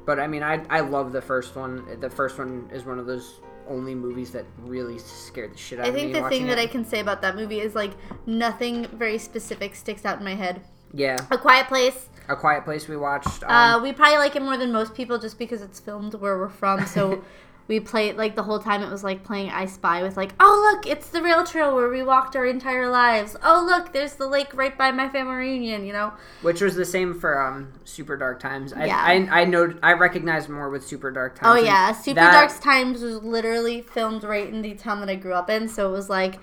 [0.05, 1.85] But I mean, I I love the first one.
[1.99, 5.85] The first one is one of those only movies that really scared the shit out
[5.85, 5.99] I of me.
[5.99, 6.57] I think the thing that.
[6.59, 7.91] I can say about that movie is like
[8.25, 10.61] nothing very specific sticks out in my head.
[10.93, 12.09] yeah, A Quiet Place.
[12.29, 13.43] A Quiet Place we watched.
[13.43, 16.37] Um, Uh, we probably like it more than most people just because it's filmed where
[16.37, 16.85] we're from.
[16.85, 17.23] So
[17.67, 18.81] we played like the whole time.
[18.81, 21.89] It was like playing I Spy with like, oh look, it's the rail trail where
[21.89, 23.35] we walked our entire lives.
[23.43, 25.85] Oh look, there's the lake right by my family reunion.
[25.85, 26.13] You know.
[26.41, 28.71] which was the same for um Super Dark Times.
[28.73, 28.97] I Yeah.
[28.97, 31.59] I, I know I recognize more with Super Dark Times.
[31.59, 35.15] Oh yeah, Super that- Dark Times was literally filmed right in the town that I
[35.15, 35.67] grew up in.
[35.67, 36.39] So it was like.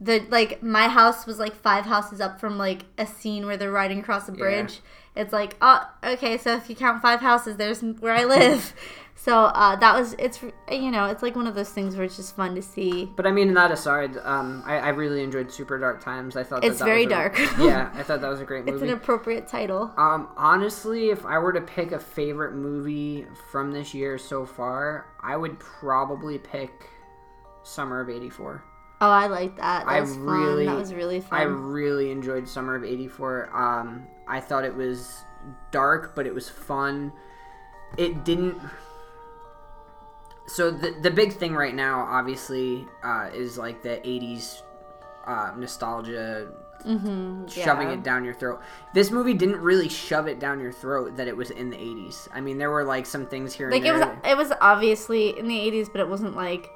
[0.00, 3.72] The like my house was like five houses up from like a scene where they're
[3.72, 4.78] riding across a bridge.
[5.16, 8.72] It's like oh okay, so if you count five houses, there's where I live.
[9.20, 12.16] so uh, that was it's you know it's like one of those things where it's
[12.16, 13.06] just fun to see.
[13.16, 16.36] But I mean, that aside, um, I, I really enjoyed Super Dark Times.
[16.36, 17.38] I thought that was It's that very was a- dark.
[17.58, 18.76] yeah, I thought that was a great movie.
[18.76, 19.92] It's an appropriate title.
[19.96, 25.06] Um, honestly, if I were to pick a favorite movie from this year so far,
[25.20, 26.88] I would probably pick
[27.64, 28.62] Summer of '84.
[29.00, 29.84] Oh, I like that.
[29.84, 30.74] That I was really- fun.
[30.74, 31.38] That was really fun.
[31.40, 33.50] I really enjoyed Summer of '84.
[33.54, 35.22] Um, I thought it was
[35.72, 37.12] dark, but it was fun.
[37.96, 38.56] It didn't.
[40.48, 44.62] So the the big thing right now, obviously, uh, is like the '80s
[45.26, 46.48] uh, nostalgia,
[46.84, 47.94] mm-hmm, shoving yeah.
[47.94, 48.60] it down your throat.
[48.94, 52.28] This movie didn't really shove it down your throat that it was in the '80s.
[52.32, 55.38] I mean, there were like some things here Like and it was, it was obviously
[55.38, 56.70] in the '80s, but it wasn't like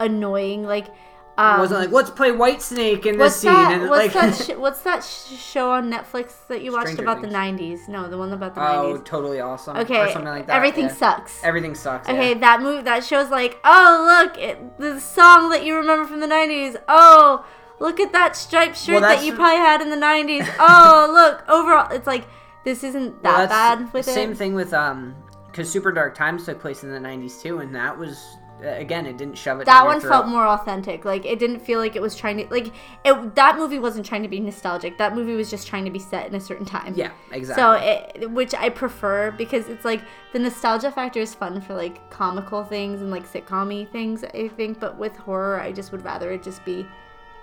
[0.00, 0.64] annoying.
[0.64, 0.88] Like,
[1.36, 3.52] um, it wasn't like let's play Whitesnake in this what's scene.
[3.52, 3.72] that?
[3.80, 4.44] and What's like, that?
[4.46, 7.32] Sh- what's that sh- show on Netflix that you watched Stranger about Things.
[7.32, 7.88] the '90s?
[7.88, 9.04] No, the one about the oh, '90s.
[9.04, 9.76] totally awesome.
[9.78, 10.54] Okay, or something like that.
[10.54, 10.94] everything yeah.
[10.94, 11.42] sucks.
[11.42, 12.08] Everything sucks.
[12.08, 12.38] Okay, yeah.
[12.38, 16.28] that movie, that show's like, oh look, it, the song that you remember from the
[16.28, 16.80] '90s.
[16.86, 17.44] Oh,
[17.80, 20.48] look at that striped shirt that you probably had in the '90s.
[20.60, 22.26] Oh, look, overall, it's like
[22.64, 24.14] this isn't that that's bad with same it.
[24.14, 25.16] Same thing with um,
[25.46, 29.16] because Super Dark Times took place in the '90s too, and that was again, it
[29.16, 29.66] didn't shove it.
[29.66, 31.04] That one felt more authentic.
[31.04, 32.72] Like it didn't feel like it was trying to like
[33.04, 33.34] it.
[33.34, 34.98] That movie wasn't trying to be nostalgic.
[34.98, 36.94] That movie was just trying to be set in a certain time.
[36.96, 37.62] Yeah, exactly.
[37.62, 42.10] So it, which I prefer because it's like the nostalgia factor is fun for like
[42.10, 44.24] comical things and like sitcom things.
[44.24, 46.86] I think, but with horror, I just would rather it just be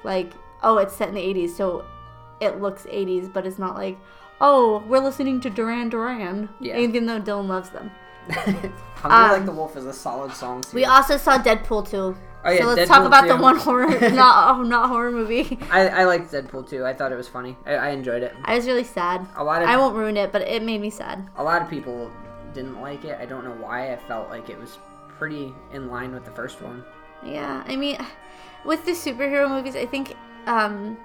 [0.04, 1.86] like, oh, it's set in the '80s, so
[2.40, 3.98] it looks '80s, but it's not like,
[4.40, 6.78] oh, we're listening to Duran Duran, Yeah.
[6.78, 7.92] even though Dylan loves them.
[9.02, 10.62] Hungry Like um, the Wolf is a solid song.
[10.62, 10.76] Too.
[10.76, 12.16] We also saw Deadpool too.
[12.44, 15.60] Oh, yeah, so let's Deadpool talk about the one horror, not oh, not horror movie.
[15.70, 16.86] I, I liked Deadpool too.
[16.86, 17.56] I thought it was funny.
[17.66, 18.36] I, I enjoyed it.
[18.46, 19.28] I was really sad.
[19.36, 21.28] A lot of I won't ruin it, but it made me sad.
[21.38, 22.12] a lot of people
[22.54, 23.18] didn't like it.
[23.20, 23.94] I don't know why.
[23.94, 24.78] I felt like it was
[25.18, 26.84] pretty in line with the first one.
[27.24, 27.98] Yeah, I mean,
[28.66, 30.16] with the superhero movies, I think
[30.48, 30.98] um,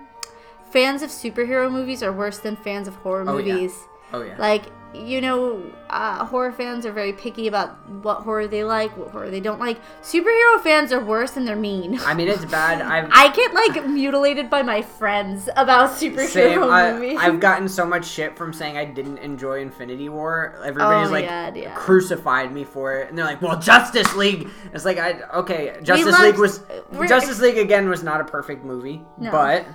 [0.70, 3.68] fans of superhero movies are worse than fans of horror Oh, yeah.
[4.12, 4.36] Oh yeah.
[4.38, 4.64] Like,
[4.94, 9.28] you know, uh, horror fans are very picky about what horror they like, what horror
[9.30, 9.78] they don't like.
[10.00, 11.98] Superhero fans are worse and they're mean.
[12.00, 12.80] I mean, it's bad.
[12.82, 16.62] I've I get like mutilated by my friends about superhero Same.
[16.62, 17.18] I, movies.
[17.20, 20.54] I've gotten so much shit from saying I didn't enjoy Infinity War.
[20.64, 21.74] Everybody's Oh, like yeah, yeah.
[21.74, 26.18] crucified me for it, and they're like, "Well, Justice League." It's like, I okay, Justice
[26.20, 26.62] League was
[27.06, 29.30] Justice League again was not a perfect movie, No.
[29.30, 29.66] but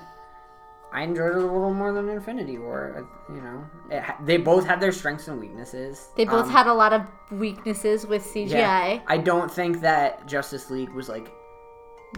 [0.94, 3.08] I enjoyed it a little more than Infinity War.
[3.30, 6.10] You know, it, they both had their strengths and weaknesses.
[6.18, 7.02] they both Um, had a lot of
[7.32, 8.50] weaknesses with CGI.
[8.50, 9.00] yeah.
[9.08, 11.32] I don't think that Justice League was like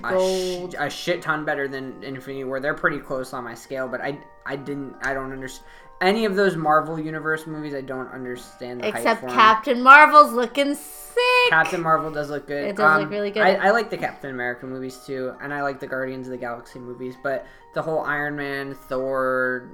[0.04, 2.60] a, sh- a shit ton better than Infinity War.
[2.60, 5.68] They're pretty close on my scale, but I I didn't I don't understand
[6.02, 7.74] any of those Marvel Universe movies.
[7.74, 9.22] I don't understand the Except.
[9.28, 11.50] Captain Marvel's looking sick.
[11.50, 12.64] Captain Marvel does look good.
[12.64, 13.44] Um, It does look really good.
[13.44, 16.38] I, I like the Captain America movies too, and I like the Guardians of the
[16.38, 17.16] Galaxy movies.
[17.22, 19.70] But the whole Iron Man, Thor,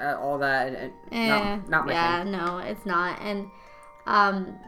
[0.00, 2.32] uh, all that, uh, Eh, not, not my yeah, thing.
[2.32, 3.20] no, it's not.
[3.20, 3.50] And
[4.06, 4.58] um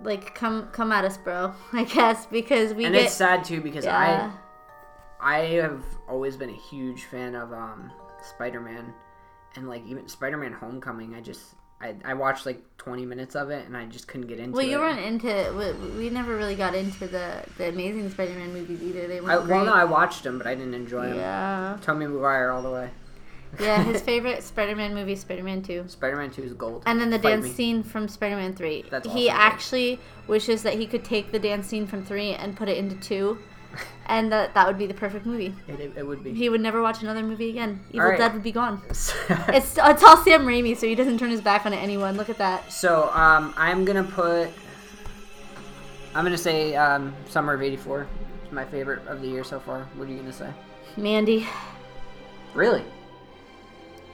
[0.00, 1.54] like come come at us, bro.
[1.72, 4.32] I guess because we And get it's sad too because yeah.
[5.20, 7.90] I I have always been a huge fan of um,
[8.22, 8.92] Spider Man,
[9.56, 11.14] and like even Spider Man Homecoming.
[11.14, 14.38] I just I, I watched like 20 minutes of it and I just couldn't get
[14.38, 14.70] into well, it.
[14.70, 15.76] Well, you weren't into.
[15.92, 19.06] We, we never really got into the the Amazing Spider-Man movies either.
[19.06, 21.16] They I, well, no, I watched them, but I didn't enjoy them.
[21.16, 22.90] yeah, Tommy Maguire all the way.
[23.60, 23.82] yeah.
[23.82, 25.84] His favorite Spider-Man movie, Spider-Man Two.
[25.88, 26.84] Spider Man 2 is gold.
[26.86, 27.50] And then the Fight dance me.
[27.52, 28.84] scene from Spider-Man Three.
[28.90, 32.68] That's he actually wishes that he could take the dance scene from three and put
[32.68, 33.38] it into two,
[34.06, 35.54] and that that would be the perfect movie.
[35.68, 36.32] It, it, it would be.
[36.34, 37.80] He would never watch another movie again.
[37.90, 38.18] Evil Alright.
[38.18, 38.82] Dead would be gone.
[39.48, 42.16] It's it's all Sam Raimi, so he doesn't turn his back on anyone.
[42.16, 42.72] Look at that.
[42.72, 44.48] so um, I'm gonna put.
[46.14, 48.06] I'm gonna say um, Summer of '84.
[48.44, 49.88] It's my favorite of the year so far.
[49.96, 50.50] What are you gonna say?
[50.96, 51.46] Mandy.
[52.54, 52.84] Really?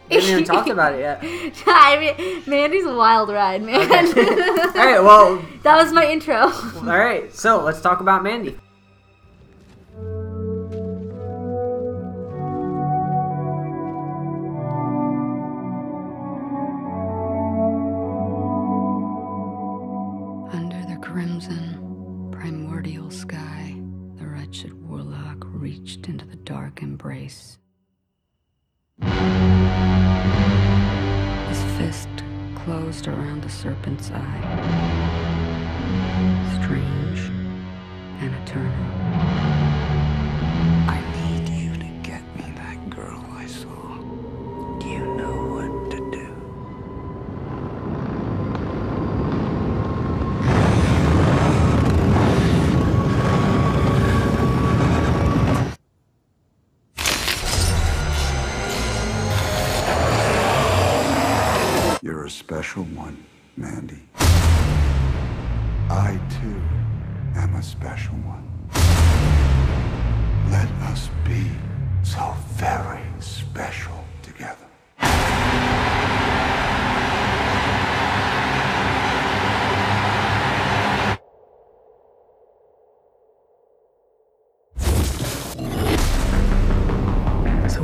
[0.08, 1.20] We haven't even talked about it yet.
[1.66, 3.78] I mean, Mandy's a wild ride, man.
[3.88, 5.00] All right.
[5.00, 6.50] Well, that was my intro.
[6.50, 7.32] all right.
[7.32, 8.58] So let's talk about Mandy.
[24.50, 27.56] Wretched warlock reached into the dark embrace.
[29.00, 29.08] His
[31.78, 32.08] fist
[32.56, 34.40] closed around the serpent's eye.
[36.60, 37.20] Strange
[38.18, 38.99] and eternal.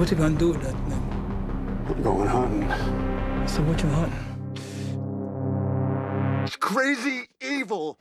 [0.07, 1.03] What you gonna do with that thing?
[1.88, 2.69] I'm going hunting.
[3.49, 4.14] So what you hunting?
[6.45, 7.99] It's crazy evil.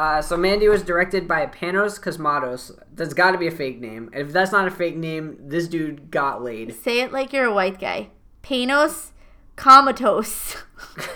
[0.00, 2.72] Uh, so Mandy was directed by Panos Cosmatos.
[2.94, 4.08] That's got to be a fake name.
[4.14, 6.74] If that's not a fake name, this dude got laid.
[6.74, 8.08] Say it like you're a white guy.
[8.42, 9.10] Panos
[9.56, 10.56] comatose.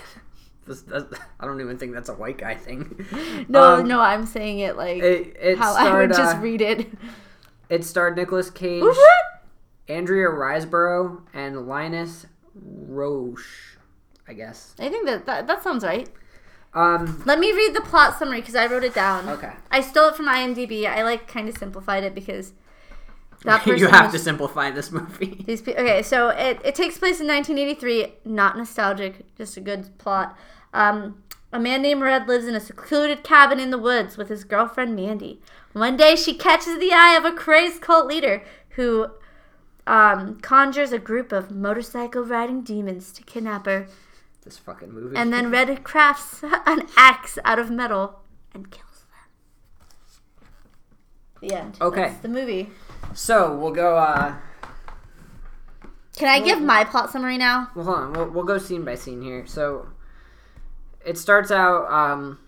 [0.67, 0.83] This,
[1.39, 3.05] I don't even think that's a white guy thing.
[3.47, 6.39] No, Um, no, I'm saying it like It, it how starred, I would just uh,
[6.39, 6.87] read it.
[7.69, 8.83] It starred Nicolas Cage?
[9.87, 12.25] Andrea Riseborough, and Linus
[12.59, 13.77] Roache.
[14.27, 14.73] I guess.
[14.79, 16.09] I think that, that that sounds right.
[16.75, 17.23] Um.
[17.25, 19.29] Let me read the plot summary because I wrote it down.
[19.29, 19.53] Okay.
[19.71, 20.85] I stole it from IMDb.
[20.85, 22.51] I like kind of simplified it because
[23.43, 25.43] that you have was- to simplify this movie.
[25.47, 28.13] These pe- okay, so it, it takes place in 1983.
[28.25, 30.37] Not nostalgic, just a good plot.
[30.73, 34.43] Um, a man named Red lives in a secluded cabin in the woods with his
[34.43, 35.39] girlfriend Mandy.
[35.71, 39.07] One day, she catches the eye of a crazed cult leader who
[39.87, 43.87] um, conjures a group of motorcycle riding demons to kidnap her.
[44.45, 45.17] This fucking movie.
[45.17, 48.19] And then Red crafts an axe out of metal
[48.53, 49.05] and kills
[51.41, 51.49] them.
[51.49, 51.77] The end.
[51.81, 52.01] Okay.
[52.03, 52.69] That's the movie.
[53.13, 53.97] so we'll go.
[53.97, 54.35] uh
[56.17, 57.69] Can I give my plot summary now?
[57.75, 58.13] Well, hold on.
[58.13, 59.45] We'll, we'll go scene by scene here.
[59.47, 59.87] So
[61.05, 61.91] it starts out.
[61.91, 62.39] um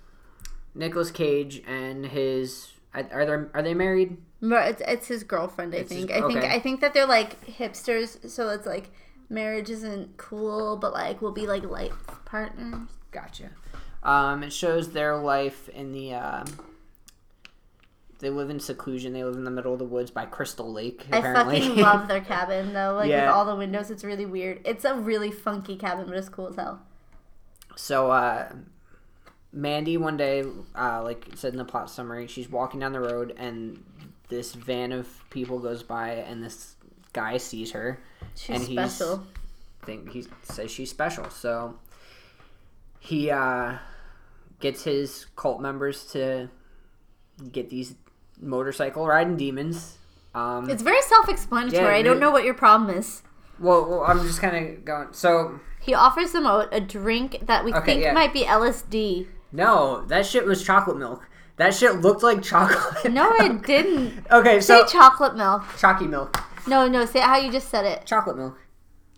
[0.76, 2.70] Nicolas Cage and his.
[2.94, 4.18] Are they are they married?
[4.40, 6.12] Mer- It's, it's his girlfriend, I It's his- think.
[6.12, 6.44] I think.
[6.44, 8.92] I think that they're like hipsters, so it's like
[9.30, 11.94] marriage isn't cool, but like we'll be like life
[12.26, 12.90] partners.
[13.12, 13.50] Gotcha.
[14.04, 16.13] Um, it shows their life in the.
[16.13, 16.46] Um,
[18.20, 19.13] they live in seclusion.
[19.13, 21.06] They live in the middle of the woods by Crystal Lake.
[21.12, 21.58] Apparently.
[21.58, 22.96] I fucking love their cabin though.
[22.96, 23.28] Like Yeah.
[23.28, 24.62] with all the windows, it's really weird.
[24.66, 26.82] It's a really funky cabin, but it's cool as hell.
[27.76, 28.52] So, uh,
[29.54, 30.44] Mandy one day,
[30.76, 33.84] uh, like said in the plot summary, she's walking down the road and
[34.30, 36.76] this van of people goes by and this
[37.13, 38.00] guy sees her.
[38.38, 39.23] She's and special.
[39.84, 41.30] Think he says she's special.
[41.30, 41.76] So
[43.00, 43.78] he uh,
[44.60, 46.50] gets his cult members to
[47.52, 47.96] get these
[48.40, 49.98] motorcycle riding demons.
[50.35, 51.83] Um, It's very self-explanatory.
[51.83, 53.23] Yeah, I don't know what your problem is.
[53.60, 55.08] well, well, I'm just kind of going.
[55.13, 58.13] So He offers them out a drink that we Okay, think yeah.
[58.13, 59.27] might be LSD.
[59.52, 61.27] no, that shit was chocolate milk.
[61.56, 63.12] That shit looked like chocolate.
[63.12, 64.25] No, it didn't.
[64.29, 65.63] Okay, Say so chocolate milk.
[65.79, 66.38] chalky milk,
[66.68, 67.06] No, no.
[67.06, 68.06] Say it how you just said it.
[68.06, 68.58] chocolate milk.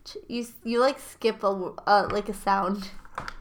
[0.06, 2.91] Ch- You you like skip a uh, like a sound.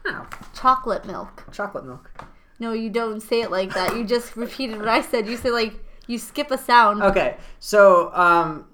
[0.05, 1.45] No, Chocolate milk.
[1.53, 2.11] chocolate milk.
[2.59, 3.95] No, you don't say it like that.
[3.95, 5.27] You just repeated what I said.
[5.27, 5.73] You say like
[6.07, 7.01] you skip a sound.
[7.03, 8.65] Okay, so um,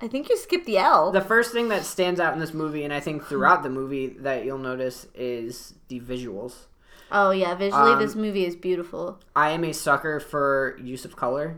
[0.00, 1.10] I think you skip the L.
[1.12, 4.06] the first thing that stands out in this movie, and I think throughout the movie
[4.20, 6.66] that you'll notice, is the visuals.
[7.12, 9.18] oh yeah, visually Um, this movie is beautiful.
[9.36, 11.56] I am a sucker for use of color.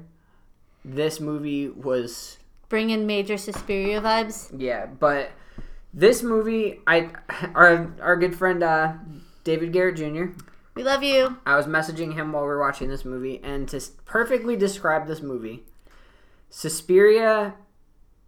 [0.85, 2.39] This movie was
[2.73, 4.51] Bring in major Suspiria vibes.
[4.59, 5.31] yeah, but
[5.93, 7.11] this movie, I
[7.55, 8.95] our our good friend uh,
[9.45, 10.29] David Garrett Jr.
[10.75, 11.37] We love you.
[11.45, 15.21] I was messaging him while we are watching this movie, and to perfectly describe this
[15.21, 15.65] movie,
[16.49, 17.57] Suspiria,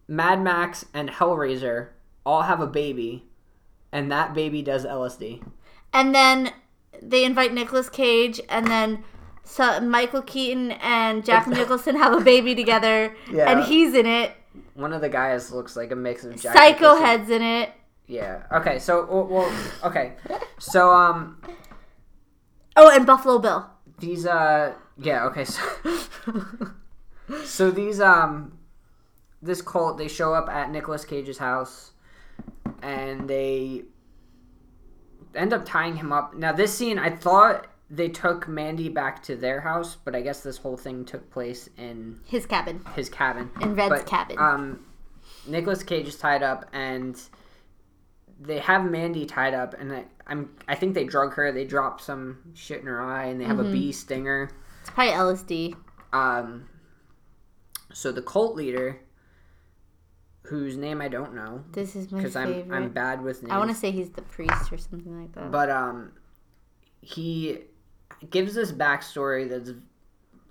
[0.07, 1.89] Mad Max, and Hellraiser
[2.27, 3.25] all have a baby,
[3.93, 5.43] and that baby does LSD.
[5.91, 6.53] And then
[7.01, 9.05] they invite Nicolas Cage, and then
[9.45, 13.51] so Michael Keaton and Jack Nicholson have a baby together, Yeah.
[13.51, 14.33] and he's in it.
[14.75, 17.71] One of the guys looks like a mix of Jack Psycho Nicholson- Head's in it.
[18.07, 18.43] Yeah.
[18.53, 18.79] Okay.
[18.79, 19.53] So well, well.
[19.85, 20.13] Okay.
[20.59, 21.41] So um,
[22.77, 23.67] Oh, and Buffalo Bill.
[23.99, 25.25] these uh, yeah.
[25.27, 25.45] Okay.
[25.45, 25.63] So
[27.45, 28.59] so these um,
[29.41, 31.93] this cult they show up at Nicolas Cage's house,
[32.83, 33.85] and they
[35.35, 36.35] end up tying him up.
[36.37, 40.41] Now this scene, I thought they took Mandy back to their house, but I guess
[40.43, 42.85] this whole thing took place in His cabin.
[42.97, 43.51] his cabin.
[43.61, 44.39] In Red's But, cabin.
[44.39, 44.87] Um,
[45.47, 47.21] Nicolas Cage is tied up, and
[48.41, 51.53] they have Mandy tied up, and I, I'm I think they drug her.
[51.53, 53.69] They drop some shit in her eye, and they have Mm-hmm.
[53.69, 54.51] a bee stinger.
[54.81, 55.77] It's probably LSD.
[56.13, 56.69] Um,
[57.93, 59.01] so the cult leader,
[60.43, 62.73] whose name I don't know, This is my because I'm.
[62.73, 63.53] I'm bad with names.
[63.53, 65.51] I want to say he's the priest or something like that.
[65.51, 66.13] But um,
[67.01, 67.61] he
[68.31, 69.73] gives this backstory that's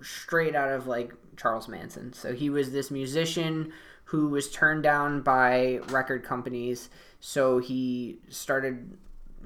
[0.02, 2.12] straight out of like Charles Manson.
[2.12, 3.72] So he was this musician
[4.04, 6.90] who was turned down by record companies.
[7.20, 8.96] So he started,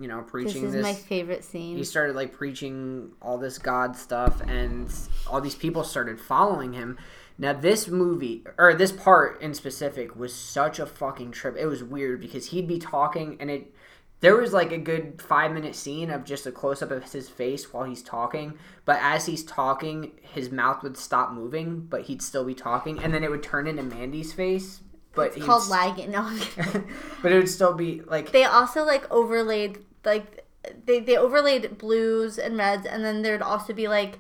[0.01, 0.63] you know, preaching.
[0.63, 0.83] this is this.
[0.83, 1.77] my favorite scene.
[1.77, 4.93] he started like preaching all this God stuff, and
[5.29, 6.99] all these people started following him.
[7.41, 11.57] Now, this movie, or this part in specific, was such a fucking trip.
[11.57, 13.73] It was weird because he'd be talking, and it.
[14.21, 17.29] There was like a good five minute scene of just a close up of his
[17.29, 18.55] face while he's talking,
[18.85, 23.15] but as he's talking, his mouth would stop moving, but he'd still be talking, and
[23.15, 24.81] then it would turn into Mandy's face.
[25.15, 26.11] But it's called lagging.
[26.11, 26.37] No.
[27.23, 30.45] but it would still be like they also like overlaid like
[30.85, 34.19] they they overlaid blues and reds, and then there'd also be like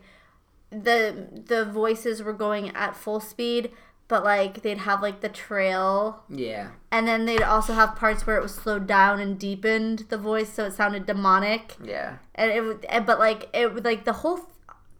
[0.71, 3.71] the the voices were going at full speed,
[4.09, 8.37] but like they'd have like the trail, yeah, and then they'd also have parts where
[8.37, 12.17] it was slowed down and deepened the voice, so it sounded demonic, yeah.
[12.35, 14.41] and it would, but like it would like the whole.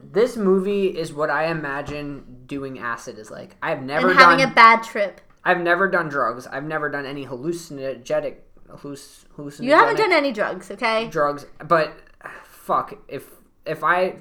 [0.01, 3.57] This movie is what I imagine doing acid is like.
[3.63, 4.53] I've never and having done.
[4.53, 5.21] a bad trip.
[5.45, 6.47] I've never done drugs.
[6.47, 8.37] I've never done any hallucinogenic.
[8.69, 11.09] Halluc, hallucinogenic You haven't done any drugs, okay?
[11.09, 11.97] drugs, but
[12.45, 13.31] fuck if
[13.65, 14.17] if I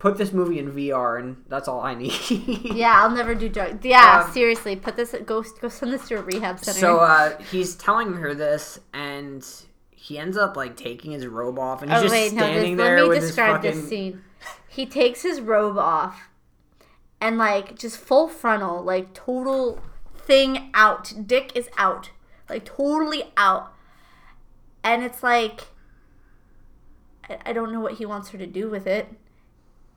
[0.00, 2.12] put this movie in VR and that's all I need.
[2.74, 3.84] Yeah, I'll never do drugs.
[3.84, 6.78] Yeah, Um, seriously, put this go go send this to a rehab center.
[6.78, 9.46] So uh, he's telling her this, and
[9.90, 12.38] he ends up like taking his robe off, and he's Oh just wait, no.
[12.42, 14.22] standing This, there let me describe his this scene.
[14.66, 16.28] He takes his robe off,
[17.20, 19.80] and like just full frontal, like total
[20.16, 21.12] thing out.
[21.26, 22.10] Dick is out,
[22.48, 23.72] like totally out,
[24.82, 25.68] and it's like
[27.28, 29.08] I, I don't know what he wants her to do with it.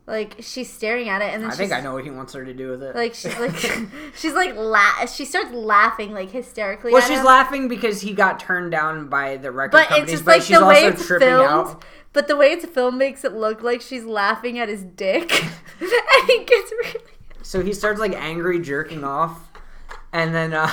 [0.06, 2.43] Like she's staring at it, and then I think I know what he wants her
[2.43, 2.93] to do with it.
[2.93, 3.56] Like she's like
[4.16, 6.91] she's like la- she starts laughing like hysterically.
[6.91, 7.26] Well, she's him.
[7.26, 10.41] laughing because he got turned down by the record but it's companies, just but like
[10.41, 11.49] she's the way also it's tripping filmed.
[11.49, 11.86] out.
[12.12, 15.32] But the way it's filmed makes it look like she's laughing at his dick,
[15.80, 15.89] and
[16.28, 17.12] he gets really.
[17.41, 19.51] So he starts like angry jerking off,
[20.12, 20.70] and then uh,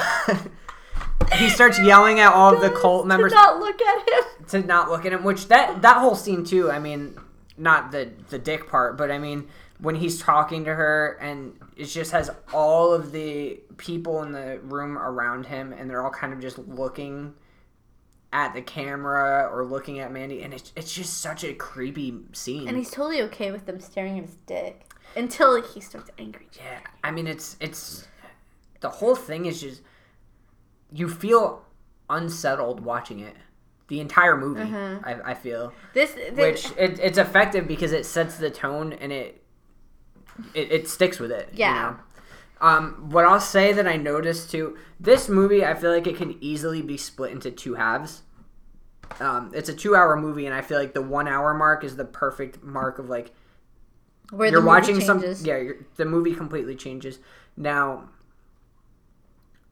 [1.35, 4.45] he starts yelling at all of the cult members to not look at him.
[4.49, 5.22] to not look at him.
[5.22, 6.70] Which that that whole scene too.
[6.70, 7.16] I mean,
[7.61, 9.49] not the the dick part, but I mean
[9.79, 14.61] when he's talking to her and it just has all of the people in the
[14.63, 17.35] room around him, and they're all kind of just looking
[18.33, 22.69] at the camera or looking at Mandy, and it's it's just such a creepy scene.
[22.69, 24.87] And he's totally okay with them staring at his dick
[25.17, 26.49] until he starts angry.
[26.57, 28.07] Yeah, I mean it's it's
[28.81, 29.83] the whole thing is just
[30.93, 31.65] you feel
[32.09, 33.37] unsettled watching it.
[33.91, 34.62] The entire movie,
[35.05, 39.12] I, I feel, This, this which it, it's effective because it sets the tone and
[39.12, 39.43] it
[40.55, 41.49] it, it sticks with it.
[41.53, 41.97] you Yeah.
[42.61, 42.66] know?
[42.66, 46.36] Um, what I'll say that I noticed too, this movie I feel like it can
[46.41, 48.22] easily be split into two halves.
[49.18, 52.62] Um, it's a two-hour movie, and I feel like the one-hour mark is the perfect
[52.62, 53.32] mark of like
[54.30, 57.18] where you're the movie watching some yeah you're, the movie completely changes
[57.57, 58.09] now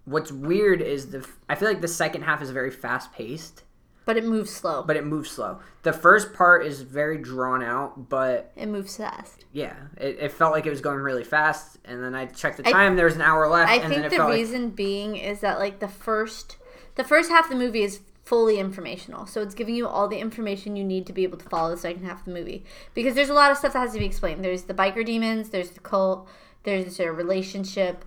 [0.04, 3.62] what's weird is the i feel like the second half is very fast paced
[4.08, 4.82] but it moves slow.
[4.82, 9.44] but it moves slow the first part is very drawn out but it moves fast.
[9.52, 12.66] yeah it, it felt like it was going really fast and then i checked the
[12.66, 14.70] I- time there was an hour left I and then think the felt like reason
[14.70, 16.56] being is that like the first
[16.94, 19.24] the first half of the movie is fully informational.
[19.24, 21.78] So it's giving you all the information you need to be able to follow the
[21.78, 22.62] second half of the movie.
[22.92, 24.44] Because there's a lot of stuff that has to be explained.
[24.44, 26.28] There's the biker demons, there's the cult,
[26.64, 28.04] there's their relationship,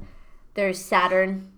[0.54, 1.52] there's Saturn,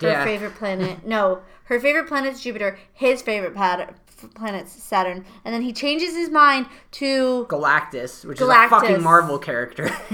[0.00, 1.06] her yeah favorite planet.
[1.06, 3.94] No, her favorite planet's Jupiter, his favorite pat-
[4.34, 5.24] planet's Saturn.
[5.44, 9.86] And then he changes his mind to galactus which is a fucking marvel character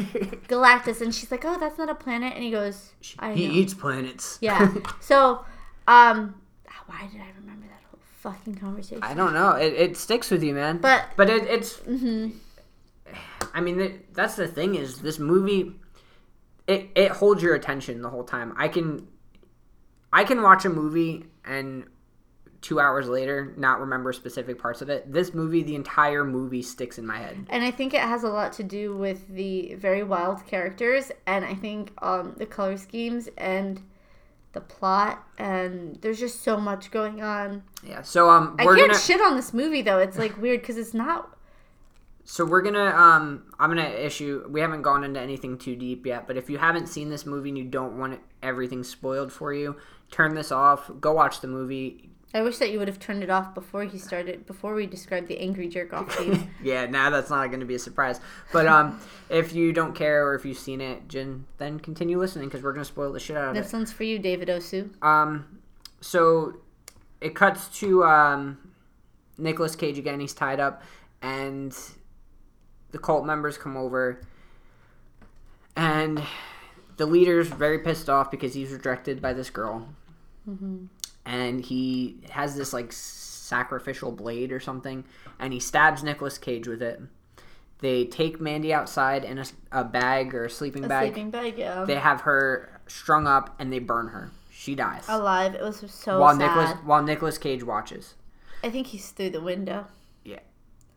[0.49, 3.55] Galactus and she's like, "Oh, that's not a planet." And he goes, "I he know."
[3.55, 4.73] eats planets Yeah.
[5.01, 5.45] so,
[5.87, 6.35] um,
[6.87, 9.03] why did I remember that whole fucking conversation?
[9.03, 9.53] I don't know.
[9.53, 10.79] It, it sticks with you, man.
[10.79, 11.81] But- but it, it's.
[13.55, 15.73] I mean, that's the thing is this movie.
[16.67, 18.55] It it holds your attention the whole time.
[18.57, 19.07] I can,
[20.13, 21.85] I can watch a movie and
[22.61, 25.13] two hours later not remember specific parts of it.
[25.13, 27.47] This movie, the entire movie sticks in my head.
[27.51, 31.45] and I think it has a lot to do with the very wild characters, and
[31.45, 33.81] I think um, the color schemes and
[34.53, 37.63] the plot, and there's just so much going on.
[37.85, 38.03] Yeah.
[38.03, 38.99] So um, I can't gonna.
[38.99, 39.99] shit on this movie though.
[39.99, 41.35] It's like weird because it's not.
[42.25, 46.27] So we're gonna um I'm gonna issue we haven't gone into anything too deep yet,
[46.27, 49.77] but if you haven't seen this movie and you don't want everything spoiled for you,
[50.11, 52.05] turn this off, go watch the movie.
[52.35, 55.29] I wish that you would have turned it off before he started, before we described
[55.29, 56.51] the angry jerk off scene.
[56.63, 58.21] Yeah, now that's not gonna be a surprise.
[58.53, 59.01] But um
[59.31, 62.73] if you don't care or if you've seen it, Jen, then continue listening because we're
[62.73, 63.63] gonna spoil the shit out of it.
[63.63, 64.91] this one's for you, David Osu.
[65.03, 65.59] Um,
[66.01, 66.55] so
[67.21, 68.59] it cuts to um,
[69.39, 70.21] Nicolas Cage again.
[70.21, 70.83] He's tied up,
[71.23, 71.75] and
[72.91, 74.21] the cult members come over,
[75.77, 76.23] and
[76.97, 79.89] the leader's very pissed off because he's rejected by this girl,
[81.27, 85.05] and he has this like sacrificial blade or something,
[85.39, 87.01] and he stabs Nicolas Cage with it.
[87.81, 91.13] They take Mandy outside in a, a bag or a sleeping A bag.
[91.13, 91.85] sleeping bag, yeah.
[91.85, 94.31] They have her strung up and they burn her.
[94.51, 95.55] She dies Alive.
[95.55, 96.39] It was so while sad.
[96.41, 98.15] Nicolas while Nicolas Cage watches.
[98.65, 99.87] I think he's through the window.
[100.25, 100.41] Yeah.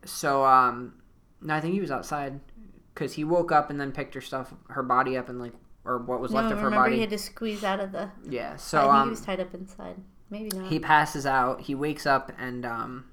[0.04, 0.94] So um,
[1.40, 2.40] no, I think he was outside
[2.92, 5.52] because he woke up and then picked her stuff, her body up, and like
[5.84, 6.94] or what was No, left of her body.
[6.96, 8.10] he had to squeeze out of the.
[8.28, 8.52] yeah.
[8.54, 9.96] I So think um, he was tied up inside.
[10.30, 10.68] Maybe not.
[10.70, 11.62] he passes out.
[11.62, 13.04] He wakes up and um,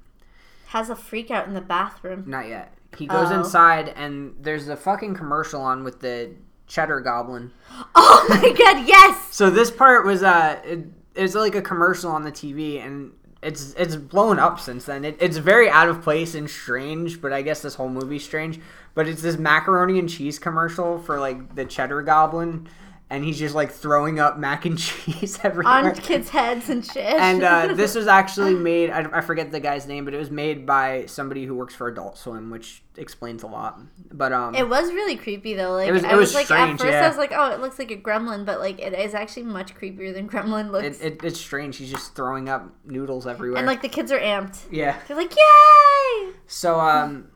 [0.67, 2.23] has a freak out in the bathroom.
[2.27, 2.73] not yet.
[2.97, 3.39] He goes Oh.
[3.39, 6.31] inside and there's a fucking commercial on with the
[6.67, 7.51] cheddar goblin.
[7.95, 9.27] Oh my god, yes!
[9.35, 10.79] So this part was uh, it,
[11.15, 13.11] it was like a commercial on the TV and.
[13.41, 15.05] It's it's blown up since then.
[15.05, 18.59] It, it's very out of place and strange, but I guess this whole movie's strange.
[18.93, 22.67] But it's this macaroni and cheese commercial for like the cheddar goblin,
[23.11, 25.73] and he's just like throwing up mac and cheese everywhere.
[25.73, 26.97] On kids' heads and shit.
[27.05, 28.89] and uh, this was actually made.
[28.91, 31.87] I, I forget the guy's name, but it was made by somebody who works for
[31.87, 33.79] Adult Swim, which explains a lot.
[34.11, 35.71] But um, It was really creepy though.
[35.73, 37.05] Like It was- I it was, was like strange, at first yeah.
[37.05, 39.73] I was like, oh, it looks like a gremlin, but like it is actually much
[39.75, 40.99] creepier than gremlin looks.
[40.99, 41.77] it, it, it's strange.
[41.77, 43.57] He's just throwing up noodles everywhere.
[43.57, 44.65] and like the kids are amped.
[44.71, 44.97] yeah.
[45.07, 46.31] They're like, yay!
[46.47, 47.29] So um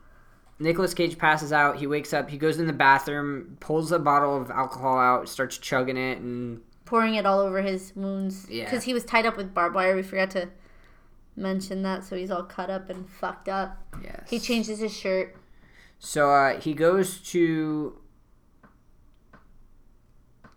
[0.60, 4.40] Nicolas Cage passes out, he wakes up, he goes in the bathroom, pulls a bottle
[4.40, 8.46] of alcohol out, starts chugging it and Pouring it all over his wounds.
[8.50, 8.66] Yeah.
[8.66, 9.96] Because he was tied up with barbed wire.
[9.96, 10.50] We forgot to
[11.36, 13.78] mention that, so he's all cut up and fucked up.
[14.04, 14.30] yes.
[14.30, 15.36] He changes his shirt.
[15.98, 17.98] So uh he goes to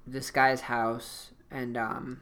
[0.06, 2.20] this guy's house and um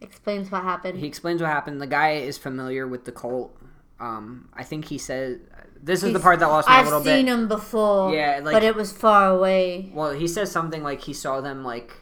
[0.00, 0.98] Explains what happened.
[1.00, 1.80] he explains what happened.
[1.80, 3.56] The guy is familiar with the cult.
[4.00, 5.38] Um I think he says
[5.82, 8.14] this is the part that lost me I've little seen him before.
[8.14, 9.90] Yeah, like- but it was far away.
[9.94, 11.92] Well, he says something like he saw them like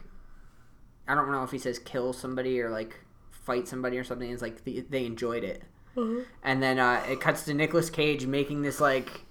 [1.07, 2.99] I don't know if he says kill somebody or like
[3.31, 4.29] fight somebody or something.
[4.29, 5.63] It's like they, they enjoyed it.
[5.95, 6.21] Mm-hmm.
[6.43, 9.21] And then uh, it cuts to Nicolas Cage making this like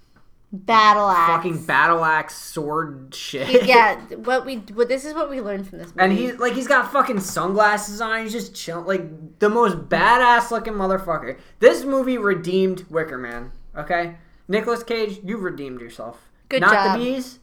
[0.53, 1.29] Battle axe.
[1.29, 3.65] fucking battle axe sword shit.
[3.65, 5.99] yeah, what we what this is what we learned from this movie.
[5.99, 8.23] And he's like he's got fucking sunglasses on.
[8.23, 11.37] He's just chilling, like the most badass looking motherfucker.
[11.59, 13.51] This movie redeemed Wicker Man.
[13.75, 14.15] Okay,
[14.47, 16.29] Nicolas Cage, you've redeemed yourself.
[16.49, 16.99] Good Not job.
[16.99, 17.39] the bees,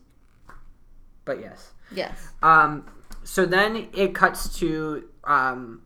[1.24, 1.72] but yes.
[1.94, 2.28] yes.
[2.42, 2.86] Um,
[3.22, 5.82] so then it cuts to um,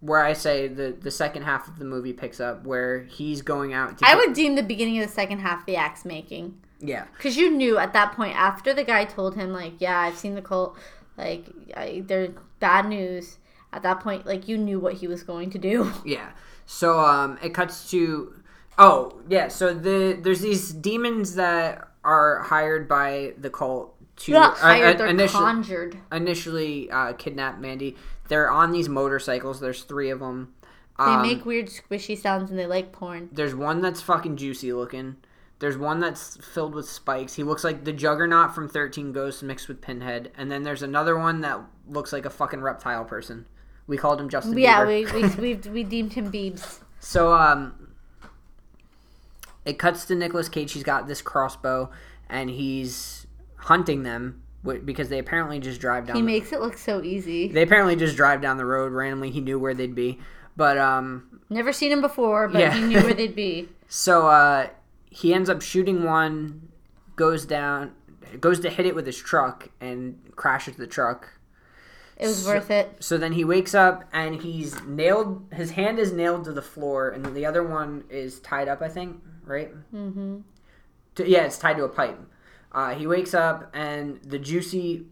[0.00, 3.72] where I say the the second half of the movie picks up, where he's going
[3.72, 3.98] out.
[3.98, 6.58] To I get- would deem the beginning of the second half the axe making.
[6.80, 10.18] yeah, Because you knew at that point, after the guy told him, like, yeah, I've
[10.18, 10.76] seen the cult,
[11.16, 13.38] like, I, they're bad news.
[13.72, 15.90] At that point, like, you knew what he was going to do.
[16.04, 16.30] yeah.
[16.66, 18.34] So um, it cuts to
[18.78, 19.48] oh yeah.
[19.48, 24.94] So the there's these demons that are hired by the cult to Not uh, hired,
[24.96, 25.96] uh, they're initially conjured.
[26.12, 27.96] initially uh, kidnap Mandy.
[28.28, 29.60] They're on these motorcycles.
[29.60, 30.52] There's three of them.
[30.98, 33.28] They Um, make weird squishy sounds and they like porn.
[33.32, 35.16] There's one that's fucking juicy looking.
[35.58, 37.34] There's one that's filled with spikes.
[37.34, 40.30] He looks like the Juggernaut from 13 Ghosts mixed with Pinhead.
[40.36, 43.46] And then there's another one that looks like a fucking reptile person.
[43.86, 45.12] We called him Justin Yeah, Bieber.
[45.12, 46.80] we, we, we, we deemed him Beebs.
[47.00, 47.85] So um,
[49.66, 50.72] it cuts to Nicolas Cage.
[50.72, 51.90] He's got this crossbow,
[52.30, 54.42] and he's hunting them
[54.84, 56.16] because they apparently just drive down.
[56.16, 57.48] He the- makes it look so easy.
[57.48, 59.30] they apparently just drive down the road randomly.
[59.30, 60.18] He knew where they'd be,
[60.56, 62.74] but um, Never seen him before, but Yeah.
[62.74, 63.68] he knew where they'd be.
[63.88, 64.68] So uh,
[65.10, 66.68] he ends up shooting one,
[67.14, 67.92] goes down,
[68.40, 71.28] goes to hit it with his truck, and crashes the truck.
[72.16, 72.96] It was So- worth it.
[72.98, 75.46] So then he wakes up and he's nailed.
[75.52, 78.82] His hand is nailed to the floor, and the other one is tied up.
[78.82, 79.72] I think, right?
[79.94, 80.38] Mm-hmm.
[81.24, 82.18] yeah, it's tied to a pipe.
[82.72, 85.06] Uh, he wakes up and the juicy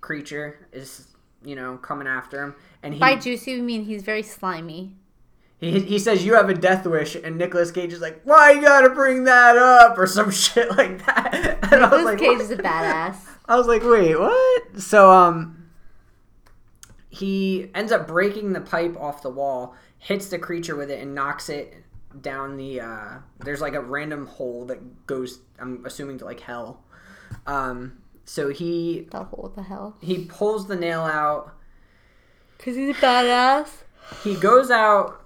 [0.00, 1.08] creature is,
[1.44, 4.96] you know, coming after him, and he By juicy, we mean he's very slimy.
[5.58, 8.62] he, he says you have a death wish, and Nicolas Cage is like, "Why you
[8.62, 11.58] gotta bring that up?" or some shit like that.
[11.72, 13.16] And I was like, Cage "What?" is a badass.
[13.46, 14.80] I was like, wait, what?
[14.80, 15.68] So, um,
[17.08, 21.14] he ends up breaking the pipe off the wall, hits the creature with it, and
[21.14, 21.74] knocks it
[22.20, 22.80] down the.
[22.80, 25.40] Uh, there's like a random hole that goes.
[25.58, 26.82] I'm assuming to like hell.
[27.46, 29.96] Um, so he The whole the hell.
[30.00, 31.54] he pulls the nail out.
[32.58, 33.68] Cause he's a badass.
[34.22, 35.24] He goes out.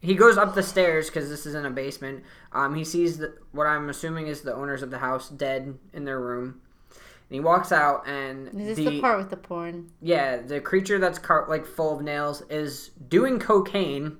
[0.00, 2.24] He goes up the stairs because this is in a basement.
[2.52, 6.04] Um, he sees the, what I'm assuming is the owners of the house dead in
[6.04, 6.60] their room.
[6.90, 9.90] And he walks out, and Is this the, part with the porn?
[10.00, 14.16] yeah, the creature that's car- like full of nails is doing cocaine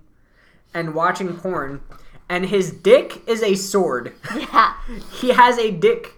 [0.75, 1.81] and watching porn,
[2.29, 4.15] and his dick is a sword.
[4.37, 4.75] Yeah.
[5.13, 6.15] he has a dick,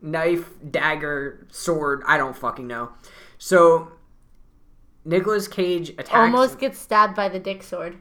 [0.00, 2.02] knife, dagger, sword.
[2.06, 2.90] I don't fucking know.
[3.38, 3.92] So
[5.04, 6.10] Nicolas Cage attacks.
[6.12, 7.96] Almost gets stabbed by the dick sword.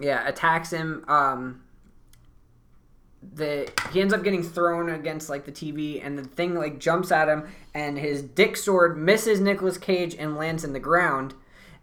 [0.00, 1.04] yeah, attacks him.
[1.08, 1.62] Um,
[3.34, 7.10] the he ends up getting thrown against like the TV, and the thing like jumps
[7.10, 11.34] at him, and his dick sword misses Nicolas Cage and lands in the ground.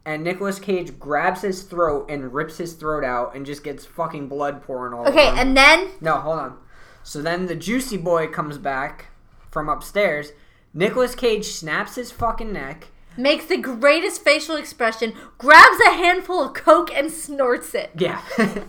[0.05, 4.27] And Nicolas Cage grabs his throat and rips his throat out, and just gets fucking
[4.27, 5.27] blood pouring all Okay, over him.
[5.33, 6.57] Okay, and then No, hold on.
[7.03, 9.07] So then the juicy boy comes back
[9.51, 10.31] from upstairs.
[10.73, 12.87] Nicolas Cage snaps his fucking neck.
[13.17, 17.89] makes the greatest facial expression, grabs a handful of coke and snorts it.
[17.97, 18.21] Yeah.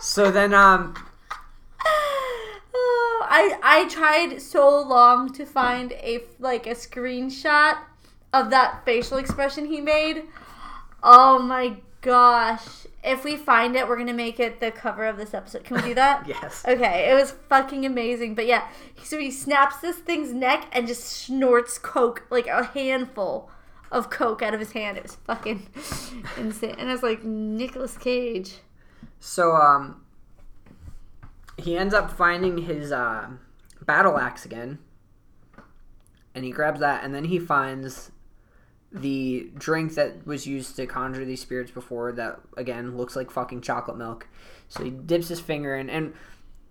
[0.00, 0.94] so then um
[2.74, 7.78] Oh, I I tried so long to find a like a screenshot
[8.32, 10.24] of that facial expression he made.
[11.02, 12.86] Oh my gosh.
[13.04, 15.64] If we find it, we're going to make it the cover of this episode.
[15.64, 16.24] Can we do that?
[16.26, 16.64] yes.
[16.66, 18.34] Okay, it was fucking amazing.
[18.34, 18.68] But yeah,
[19.02, 23.50] so he snaps this thing's neck and just snorts coke, like a handful
[23.90, 24.96] of coke out of his hand.
[24.96, 25.68] It was fucking
[26.36, 26.74] insane.
[26.78, 28.56] And I was like, Nicolas Cage.
[29.20, 30.02] So um
[31.58, 33.28] he ends up finding his uh,
[33.84, 34.78] battle axe again.
[36.34, 38.12] And he grabs that and then he finds
[38.90, 43.60] the drink that was used to conjure these spirits before that again looks like fucking
[43.60, 44.28] chocolate milk.
[44.68, 46.14] So he dips his finger in and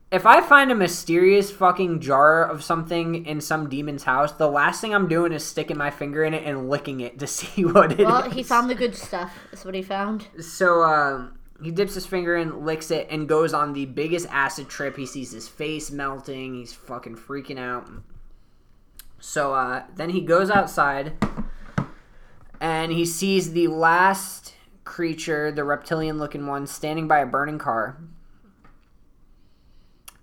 [0.10, 4.80] if I find a mysterious fucking jar of something in some demon's house, the last
[4.80, 7.92] thing I'm doing is sticking my finger in it and licking it to see what
[7.92, 8.06] it is.
[8.06, 9.38] Well, he found the good stuff.
[9.52, 10.28] That's what he found.
[10.40, 14.70] So um, he dips his finger in, licks it, and goes on the biggest acid
[14.70, 14.96] trip.
[14.96, 16.56] He sees his face melting.
[16.56, 17.90] He's fucking freaking out.
[19.20, 21.14] So uh, then he goes outside,
[22.88, 24.54] and he sees the last
[24.86, 27.98] creature, the reptilian-looking one, standing by a burning car.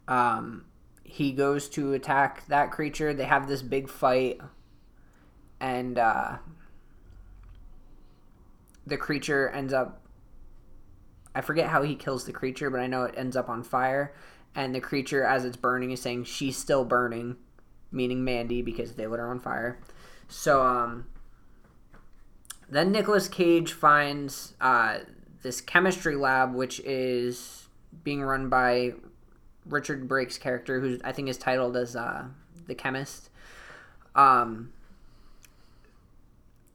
[0.08, 0.64] Um,
[1.02, 3.12] he goes to attack that creature.
[3.12, 4.40] They have this big fight,
[5.60, 6.36] and uh,
[8.86, 10.00] the creature ends up
[11.34, 14.14] I forget how he kills the creature, but I know it ends up on fire.
[14.54, 17.36] And the creature, as it's burning, is saying she's still burning,
[17.92, 19.78] meaning Mandy because they lit her on fire.
[20.28, 21.08] So, um,
[22.68, 24.98] then Nicolas Cage finds uh,
[25.42, 27.68] this chemistry lab, which is
[28.02, 28.94] being run by
[29.66, 32.24] Richard Brake's character, who I think is titled as uh,
[32.66, 33.30] the chemist.
[34.14, 34.72] Um,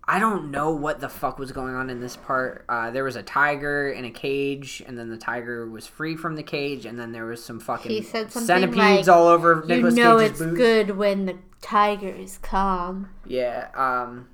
[0.08, 2.66] I don't know what the fuck was going on in this part.
[2.68, 6.36] Uh, there was a tiger in a cage, and then the tiger was free from
[6.36, 9.76] the cage, and then there was some fucking He said centipedes like, all over You
[9.76, 10.58] Nicolas know Cage's it's boots.
[10.58, 13.10] good when the tiger is calm.
[13.28, 14.28] Yeah, um,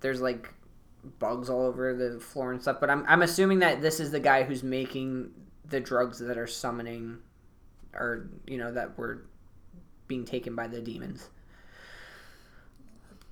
[0.00, 0.52] there's like
[1.18, 2.78] bugs all over the floor and stuff.
[2.80, 5.30] But I'm I'm assuming that this is the guy who's making
[5.64, 7.18] the drugs that are summoning,
[7.94, 9.24] or you know that were
[10.08, 11.28] being taken by the demons.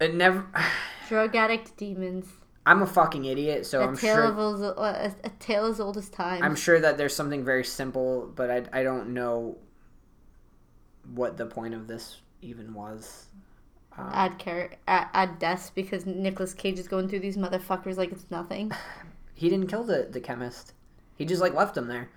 [0.00, 0.46] It never.
[1.08, 2.26] Drug addict demons.
[2.66, 4.24] I'm a fucking idiot, so I'm tale sure.
[4.24, 6.42] of old, uh, a, a tale as old as time.
[6.42, 9.56] I'm sure that there's something very simple, but I, I don't know
[11.14, 13.26] what the point of this even was.
[13.98, 18.12] Um, add char- add, add deaths because Nicolas Cage is going through these motherfuckers like
[18.12, 18.70] it's nothing.
[19.34, 20.72] he didn't kill the, the chemist.
[21.16, 22.08] He just like left him there.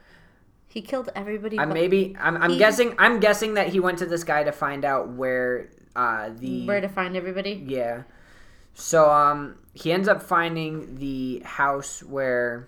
[0.68, 1.58] He killed everybody.
[1.58, 4.84] Maybe I'm, I'm he- guessing I'm guessing that he went to this guy to find
[4.86, 7.64] out where uh the where to find everybody.
[7.68, 8.04] yeah.
[8.74, 12.68] So um he ends up finding the house where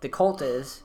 [0.00, 0.82] the cult is.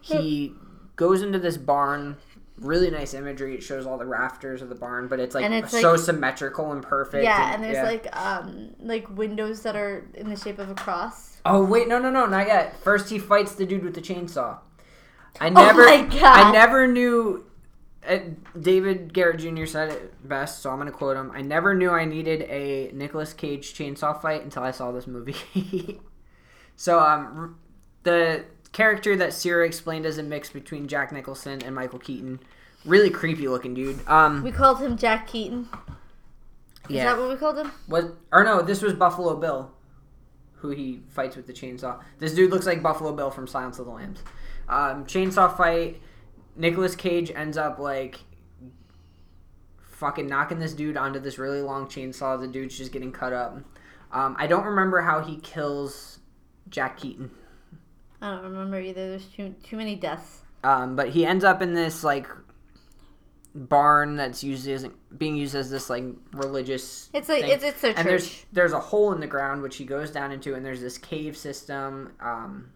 [0.00, 0.54] He
[0.96, 2.16] goes into this barn.
[2.60, 3.54] Really nice imagery.
[3.54, 6.00] It shows all the rafters of the barn, but it's like And it's so like-
[6.00, 7.22] symmetrical and perfect.
[7.24, 11.40] Yeah, and there's like um like windows that are in the shape of a cross.
[11.46, 12.78] Oh wait, no, no, no, not yet.
[12.82, 14.58] First, he fights the dude with the chainsaw.
[15.40, 16.22] I never, Oh my God.
[16.24, 17.44] I never knew.
[18.08, 18.18] Uh,
[18.58, 19.66] David Garrett Jr.
[19.66, 21.30] said it best, so I'm gonna quote him.
[21.34, 25.36] I never knew I needed a Nicolas Cage chainsaw fight until I saw this movie.
[26.76, 27.58] so, um,
[28.04, 32.40] the character that Sierra explained as a mix between Jack Nicholson and Michael Keaton,
[32.84, 34.06] really creepy looking dude.
[34.08, 35.68] Um, We called him Jack Keaton.
[36.88, 37.70] Is yeah, that what we called him?
[37.86, 39.70] was or no, this was Buffalo Bill,
[40.54, 42.00] who he fights with the chainsaw.
[42.18, 44.22] This dude looks like Buffalo Bill from Silence of the Lambs.
[44.68, 46.00] Um, chainsaw fight.
[46.56, 48.20] Nicolas Cage ends up like
[49.92, 52.40] fucking knocking this dude onto this really long chainsaw.
[52.40, 53.58] The dude's just getting cut up.
[54.10, 56.20] Um, I don't remember how he kills
[56.70, 57.30] Jack Keaton.
[58.20, 59.10] I don't remember either.
[59.10, 60.42] There's too too many deaths.
[60.64, 62.26] Um, but he ends up in this like
[63.54, 67.08] barn that's used as being used as this like religious.
[67.12, 67.52] It's like thing.
[67.52, 70.32] it's it's their and there's there's a hole in the ground which he goes down
[70.32, 72.12] into, and there's this cave system.
[72.20, 72.70] Um,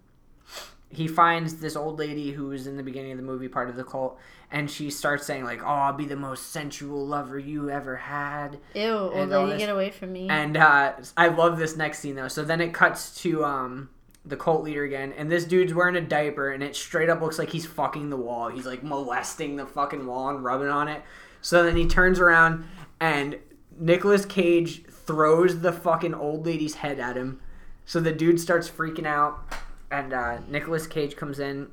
[0.91, 3.77] he finds this old lady who was in the beginning of the movie part of
[3.77, 4.19] the cult,
[4.51, 8.59] and she starts saying like, "Oh, I'll be the most sensual lover you ever had."
[8.75, 10.29] Ew, old lady, get away from me.
[10.29, 12.29] And uh, I love this next scene though.
[12.29, 13.91] So then it cuts to um,
[14.25, 17.39] the cult leader again, and this dude's wearing a diaper, and it straight up looks
[17.39, 18.49] like he's fucking the wall.
[18.49, 21.03] He's like molesting the fucking wall and rubbing on it.
[21.41, 22.65] So then he turns around,
[23.01, 23.39] and
[23.79, 27.41] Nicolas Cage throws the fucking old lady's head at him.
[27.85, 29.53] So the dude starts freaking out,
[29.91, 31.69] and uh, Nicolas Cage comes in,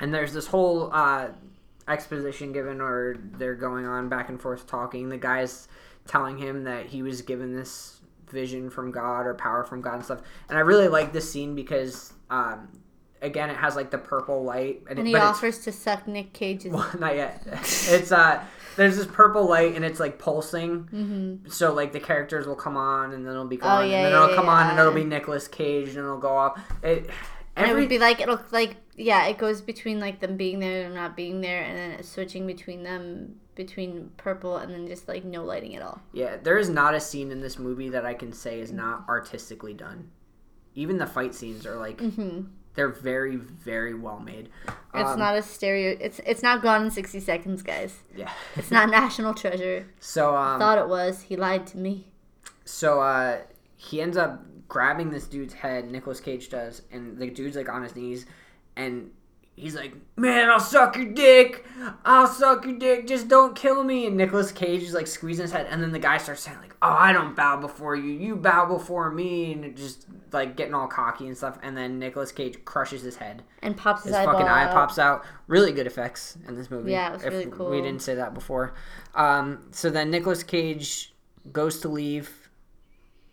[0.00, 1.28] and there's this whole uh,
[1.86, 5.10] exposition given, or they're going on back and forth talking.
[5.10, 5.68] The guy's
[6.08, 7.95] telling him that he was given this
[8.30, 10.20] vision from God or power from God and stuff.
[10.48, 12.68] And I really like this scene because, um,
[13.22, 16.32] again, it has like the purple light, and, and it, he offers to suck Nick
[16.32, 16.72] Cage's.
[16.98, 17.42] not yet.
[17.88, 18.42] It's uh,
[18.76, 21.40] there's this purple light and it's like pulsing.
[21.48, 23.88] So like the characters will come on and then it'll be gone, Mm-hmm.
[23.88, 26.18] Oh, yeah, and then yeah, it'll come on and it'll be Nicolas Cage and it'll
[26.18, 26.60] go off.
[26.82, 27.08] It
[27.56, 30.84] and it would be like it'll like yeah, it goes between like them being there
[30.86, 35.08] and not being there, and then it's switching between them between purple and then just
[35.08, 36.00] like no lighting at all.
[36.12, 39.04] yeah, there is not a scene in this movie that I can say is not
[39.08, 40.10] artistically done.
[40.74, 42.00] Even the fight scenes are like
[42.74, 44.50] they're very very well made.
[44.66, 44.98] Mm-hmm.
[44.98, 45.96] It's Um, not a stereo.
[46.00, 47.94] It's it's not gone in sixty seconds, guys.
[48.14, 48.30] yeah.
[48.56, 49.86] It's not National Treasure.
[50.00, 51.22] So um, Thought it was.
[51.22, 52.08] He lied to me.
[52.66, 53.38] So uh,
[53.76, 55.90] he ends up grabbing this dude's head.
[55.90, 58.26] Nicolas Cage does, and the dude's like on his knees,
[58.76, 59.10] and
[59.54, 61.64] he's like, "Man, I'll suck your dick.
[62.04, 63.06] I'll suck your dick.
[63.06, 65.98] Just don't kill me." And Nicolas Cage is like squeezing his head, and then the
[65.98, 68.12] guy starts saying like, "Oh, I don't bow before you.
[68.12, 71.58] You bow before me," and just like getting all cocky and stuff.
[71.62, 73.42] And then Nicolas Cage crushes his head.
[73.62, 74.72] And pops his, His fucking eye out.
[74.72, 75.24] pops out.
[75.46, 76.92] Really good effects in this movie.
[76.92, 77.70] Yeah, it was if really cool.
[77.70, 78.74] We didn't say that before.
[79.14, 81.14] Um, so then Nicolas Cage
[81.52, 82.45] goes to leave,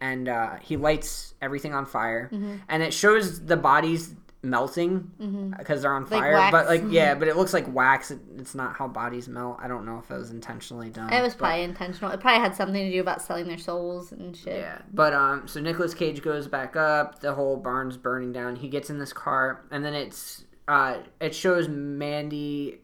[0.10, 2.56] and uh, he lights everything on fire, Mm-hmm.
[2.70, 4.14] and it shows the bodies
[4.46, 5.10] melting
[5.58, 6.34] because they're on Like fire.
[6.34, 6.52] wax.
[6.52, 8.12] But like, yeah, but it looks like wax.
[8.12, 9.58] It, it's not how bodies melt.
[9.64, 11.14] I don't know if it was intentionally done.
[11.14, 12.12] It was probably intentional.
[12.12, 14.58] It probably had something to do about selling their souls and shit.
[14.60, 17.20] Yeah, but um, so Nicolas Cage goes back up.
[17.20, 18.58] The whole barn's burning down.
[18.58, 22.80] He gets in this car, and then it's uh, it shows Mandy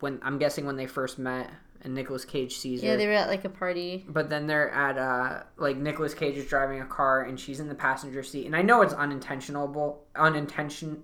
[0.00, 1.50] when I'm guessing when they first met,
[1.84, 4.04] and Nicolas Cage sees Yeah, they were at like a party.
[4.08, 7.68] but then they're at uh, like Nicolas Cage is driving a car, and she's in
[7.68, 8.46] the passenger seat.
[8.46, 11.02] And I know it's unintentional, unintention,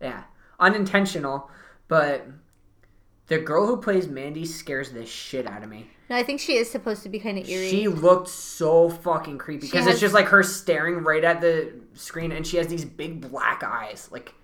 [0.00, 0.24] yeah,
[0.60, 1.50] unintentional,
[1.88, 2.26] but.
[3.26, 5.88] The girl who plays Mandy scares the shit out of me.
[6.10, 7.70] No, I think she is supposed to be kind of eerie.
[7.70, 11.72] She looked so fucking creepy because has- it's just like her staring right at the
[11.94, 14.34] screen, and she has these big black eyes, like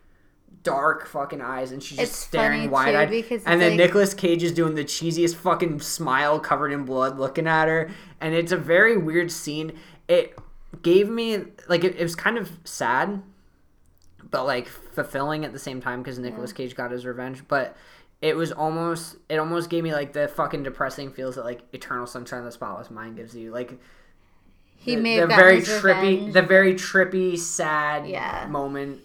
[0.62, 3.08] dark fucking eyes, and she's just It's staring wide eyed.
[3.12, 7.18] And it's then like- Nicolas Cage is doing the cheesiest fucking smile covered in blood,
[7.18, 7.90] looking at her,
[8.20, 9.72] and it's a very weird scene.
[10.08, 10.38] It
[10.82, 13.22] gave me like it, it was kind of sad,
[14.30, 17.76] but like fulfilling at the same time because Nicolas Cage got his revenge, but.
[18.22, 19.16] It was almost.
[19.30, 22.52] It almost gave me like the fucking depressing feels that like Eternal Sunshine of the
[22.52, 23.50] Spotless Mind gives you.
[23.50, 23.80] Like
[24.76, 25.82] he the, may the very trippy,
[26.18, 26.32] revenge.
[26.34, 28.46] the very trippy, sad Yeah.
[28.50, 29.00] moment,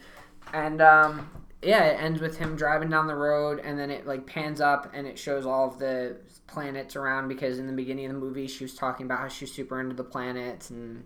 [0.51, 1.29] and um,
[1.65, 4.91] yeah, it ends with him driving down the road, and then it like pans up
[4.93, 8.47] and it shows all of the planets around because in the beginning of the movie
[8.47, 11.03] she was talking about how she's super into the planets and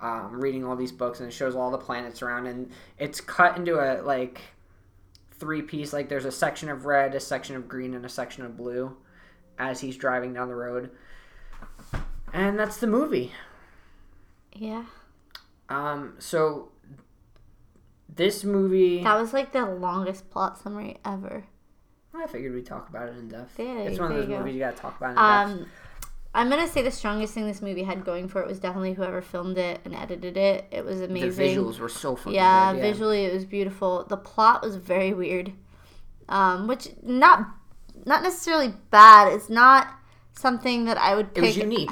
[0.00, 3.56] um, reading all these books, and it shows all the planets around, and it's cut
[3.56, 4.40] into a like
[5.32, 8.44] three piece like there's a section of red, a section of green, and a section
[8.44, 8.96] of blue
[9.58, 10.90] as he's driving down the road.
[12.32, 13.32] And that's the movie.
[14.54, 14.84] yeah,
[15.68, 16.71] Um, so
[18.16, 21.44] this movie, that was like the longest plot summary ever.
[22.14, 23.58] I figured we'd talk about it in depth.
[23.58, 25.62] Yeah, it's one of those you movies you gotta talk about in depth.
[25.62, 25.70] Um,
[26.34, 29.20] I'm gonna say the strongest thing this movie had going for it was definitely whoever
[29.20, 30.66] filmed it and edited it.
[30.70, 31.30] It was amazing.
[31.30, 32.78] the visuals were so fucking yeah, good.
[32.78, 34.04] Yeah, visually it was beautiful.
[34.04, 35.52] The plot was very weird,
[36.28, 37.48] um, which not
[38.06, 39.32] not necessarily bad.
[39.32, 39.88] It's not
[40.32, 41.44] something that I would Pick.
[41.44, 41.90] it was unique.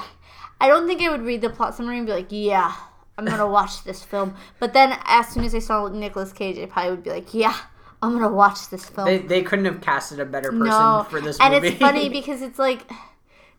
[0.61, 2.75] I don't think I would read the plot summary and be like, yeah,
[3.21, 4.35] I'm gonna watch this film.
[4.59, 7.57] But then as soon as I saw Nicolas Cage, I probably would be like, yeah,
[8.03, 9.07] I'm gonna watch this film.
[9.07, 11.69] They, they couldn't have casted a better person no, for this and movie.
[11.69, 12.91] it's funny because it's like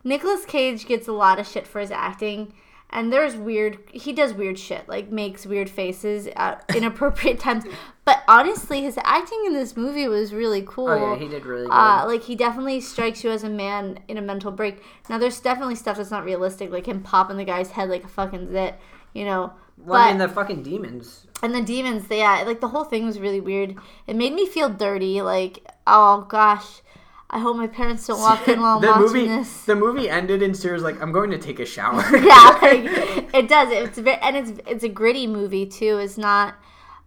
[0.04, 2.52] Nicolas Cage gets a lot of shit for his acting,
[2.90, 7.64] and there's weird he does weird shit like makes weird faces at inappropriate times
[8.04, 11.64] but honestly his acting in this movie was really cool Oh yeah, he did really
[11.64, 11.72] good.
[11.72, 14.82] uh, like he definitely strikes you as a man in a mental break.
[15.08, 18.08] Now there's definitely stuff that's not realistic, like him popping the guy's head like a
[18.08, 18.78] fucking zit,
[19.12, 19.52] you know.
[19.78, 21.26] well, I mean, the fucking demons.
[21.42, 23.76] and the demons, yeah, like the whole thing was really weird.
[24.06, 25.22] It made me feel dirty.
[25.22, 26.82] Like, oh gosh,
[27.30, 29.64] I hope my parents don't walk in while I'm the watching movie this.
[29.64, 32.02] the movie ended and Sarah's like, I'm going to take a shower.
[32.16, 33.70] yeah, like, it does.
[33.72, 35.98] It's very, and it's it's a gritty movie too.
[35.98, 36.54] It's not,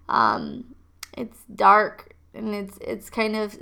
[0.10, 0.76] um,
[1.14, 3.58] it's dark and it's it's kind of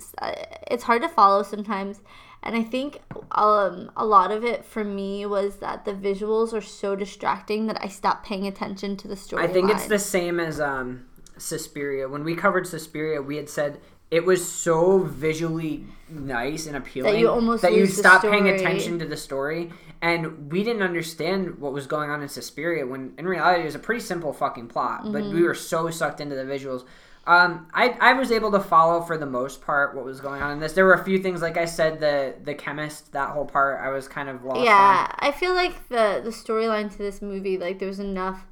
[0.70, 2.02] it's hard to follow sometimes.
[2.46, 3.00] And I think
[3.32, 7.82] um, a lot of it for me was that the visuals are so distracting that
[7.82, 9.44] I stopped paying attention to the story.
[9.44, 11.06] I think it's the same as um,
[11.38, 12.10] Suspiria.
[12.10, 13.80] When we covered Suspiria, we had said
[14.12, 18.22] it was so visually nice and appealing that you almost that you lose the stop
[18.22, 19.72] paying attention to the story.
[20.02, 23.76] And we didn't understand what was going on in Suspiria when in reality it was
[23.76, 25.04] a pretty simple fucking plot.
[25.14, 25.34] But Mm-hmm.
[25.34, 26.84] we were so sucked into the visuals.
[27.26, 30.52] Um, I, I was able to follow for the most part what was going on
[30.52, 30.74] in this.
[30.74, 33.90] There were a few things, like I said, the the chemist, that whole part, I
[33.90, 34.58] was kind of lost.
[34.60, 34.66] on.
[34.66, 38.46] yeah i feel like the the storyline to this movie like there was enough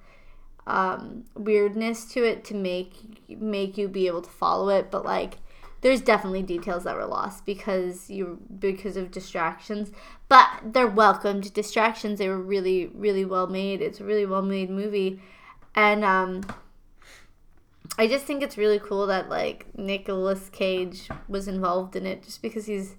[0.67, 2.93] um weirdness to it to make
[3.39, 5.37] make you be able to follow it but like
[5.81, 9.91] there's definitely details that were lost because you because of distractions
[10.29, 14.69] but they're welcomed distractions they were really really well made it's a really well made
[14.69, 15.19] movie
[15.75, 16.41] and um
[17.97, 22.41] I just think it's really cool that like Nicolas Cage was involved in it just
[22.41, 22.95] because he's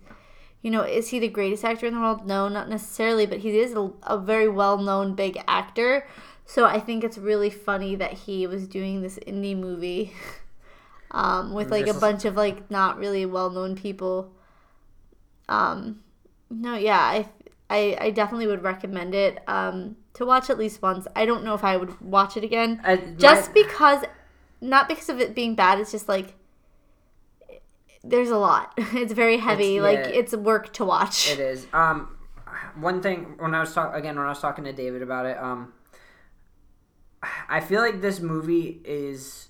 [0.60, 2.24] you know, is he the greatest actor in the world?
[2.24, 6.06] No, not necessarily, but he is a, a very well known big actor.
[6.44, 10.12] So I think it's really funny that he was doing this indie movie
[11.10, 14.30] um, with like a bunch of like not really well known people.
[15.48, 16.00] Um,
[16.50, 17.28] no, yeah, I,
[17.68, 21.06] I I definitely would recommend it um, to watch at least once.
[21.16, 24.04] I don't know if I would watch it again, I- just my- because,
[24.62, 25.78] not because of it being bad.
[25.80, 26.34] It's just like
[28.04, 28.72] there's a lot.
[28.94, 29.76] It's very heavy.
[29.76, 31.30] It's- like it's work to watch.
[31.30, 31.66] It is.
[31.72, 32.16] Um,
[32.76, 35.36] one thing when I was talking again when I was talking to David about it,
[35.38, 35.72] um,
[37.48, 39.48] I feel like this movie is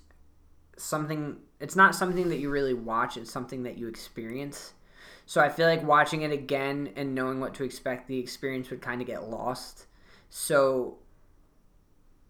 [0.77, 1.37] something.
[1.61, 3.17] It's not something that you really watch.
[3.17, 4.73] It's something that you experience.
[5.25, 8.83] So I feel like watching it again and knowing what to expect, the experience would
[8.83, 9.87] kind of get lost.
[10.29, 10.99] So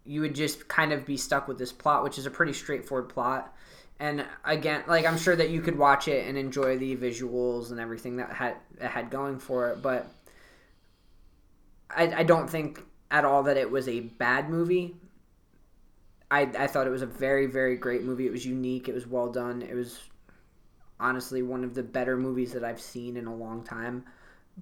[0.04, 3.08] you would just kind of be stuck with this plot, which is a pretty straightforward
[3.08, 3.54] plot.
[4.00, 7.78] And again, like I'm sure that you could watch it and enjoy the visuals and
[7.78, 10.08] everything that had it had going for it, but
[11.88, 14.96] I, I don't think at all that it was a bad movie.
[16.30, 18.26] I, I thought it was a very very great movie.
[18.26, 18.88] It was unique.
[18.88, 19.62] It was well done.
[19.62, 20.00] It was
[20.98, 24.04] honestly one of the better movies that I've seen in a long time.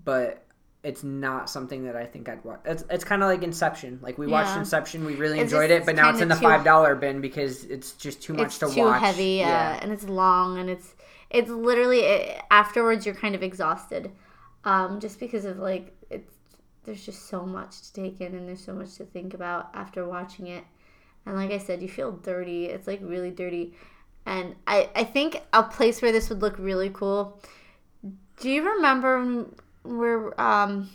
[0.04, 0.44] But
[0.82, 2.60] it's not something that I think I'd watch.
[2.64, 3.98] It's, it's kind of like Inception.
[4.02, 4.58] Like we watched Yeah.
[4.58, 7.20] Inception, we really It's enjoyed just it, but now it's in the five dollar bin
[7.20, 9.00] because it's just too much it's to too watch.
[9.00, 10.94] heavy, yeah, and it's long, and it's
[11.30, 14.10] it's literally it, afterwards you're kind of exhausted,
[14.64, 16.34] um, just because of like it's
[16.84, 20.06] there's just so much to take in, and there's so much to think about after
[20.08, 20.64] watching it,
[21.26, 22.66] and like I said, you feel dirty.
[22.66, 23.74] It's like really dirty,
[24.26, 27.40] and I I think a place where this would look really cool.
[28.38, 29.46] Do you remember
[29.82, 30.90] where um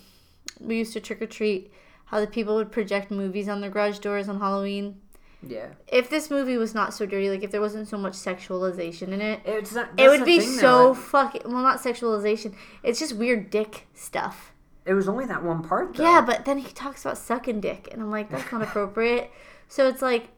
[0.59, 1.71] we used to trick or treat?
[2.05, 5.01] How the people would project movies on their garage doors on Halloween
[5.41, 9.09] Yeah, if this movie was not so dirty, like if there wasn't so much sexualization
[9.09, 9.89] in it, it's not.
[9.97, 10.93] it would be thing, so though.
[10.93, 12.53] fucking well, not sexualization.
[12.83, 14.53] It's just weird dick stuff.
[14.85, 15.95] It was only that one part.
[15.95, 16.03] Though.
[16.03, 19.31] Yeah, but then he talks about sucking dick, and I'm like, that's not appropriate.
[19.67, 20.29] So it's like,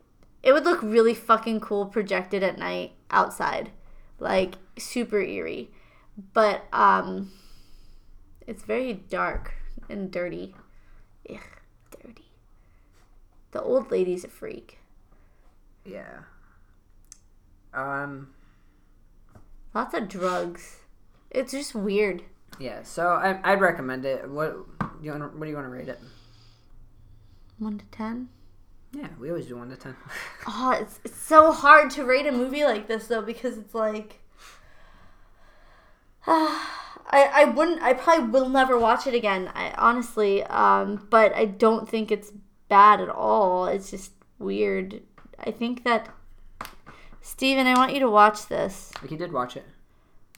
[0.42, 3.72] it would look really fucking cool projected at night outside,
[4.20, 5.70] like super eerie.
[6.34, 7.32] But um,
[8.48, 9.54] it's very dark
[9.90, 10.56] and dirty.
[11.30, 11.38] Ugh,
[12.02, 12.26] dirty.
[13.52, 14.80] The old lady's a freak.
[15.86, 16.20] yeah.
[17.74, 18.30] Um.
[19.76, 20.78] Lots of drugs.
[21.30, 22.24] It's just weird.
[22.60, 24.28] Yeah, so I, I'd recommend it.
[24.28, 25.38] What do you want?
[25.38, 26.00] What do you want to rate it?
[27.60, 28.30] One to ten.
[28.94, 29.96] Yeah, we always do one to ten.
[30.48, 34.22] Oh, it's it's so hard to rate a movie like this though because it's like.
[37.10, 41.46] I, I wouldn't I probably will never watch it again I honestly um but I
[41.46, 42.32] don't think it's
[42.68, 45.02] bad at all it's just weird
[45.40, 46.10] I think that
[47.22, 49.66] Steven I want you to watch this he did watch it.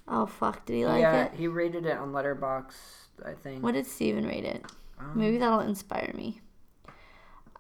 [0.08, 2.74] oh fuck did he like yeah, it he rated it on Letterboxd.
[3.26, 3.64] I think.
[3.64, 4.64] what did Steven rate it
[5.16, 6.40] maybe that'll inspire me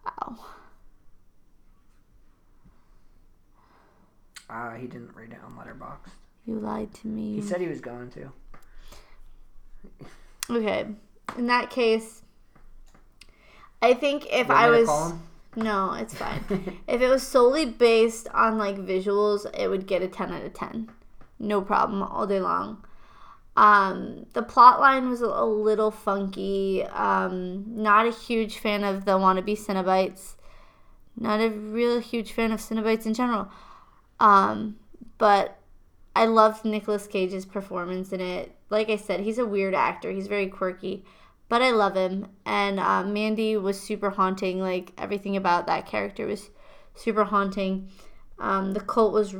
[0.05, 0.37] ow
[4.49, 6.09] Uh, he didn't rate it on Letterboxd.
[6.45, 8.31] you lied to me He said he was going to.
[10.49, 10.87] Okay.
[11.37, 12.23] In that case,
[13.81, 15.13] I think if I was
[15.55, 16.43] no, it's fine.
[16.87, 20.53] if it was solely based on like visuals, it would get a ten out of
[20.53, 20.89] ten,
[21.39, 22.83] no problem, all day long.
[23.57, 26.83] Um, the plot line was a, a little funky.
[26.83, 30.35] Um, not a huge fan of the wannabe Cenobites.
[31.17, 33.49] Not a real huge fan of Cenobites in general.
[34.19, 34.77] Um,
[35.17, 35.58] but
[36.19, 38.53] I loved Nicolas Cage's performance in it.
[38.69, 40.11] Like I said, he's a weird actor.
[40.11, 41.05] He's very quirky,
[41.47, 42.27] but I love him.
[42.45, 44.59] And uh, Mandy was super haunting.
[44.59, 46.49] Like everything about that character was
[46.93, 47.87] super haunting.
[48.37, 49.33] Um, the cult was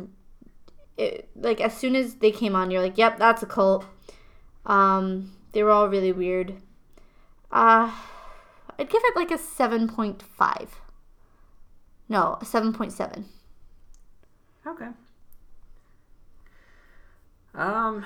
[0.95, 3.86] it, like as soon as they came on, you're like, "Yep, that's a cult."
[4.65, 6.61] Um, they were all really weird.
[7.51, 7.91] Uh,
[8.80, 10.80] I'd give it like a seven point five.
[12.07, 13.25] No, seven point seven.
[14.65, 14.88] Okay.
[17.56, 18.06] Um,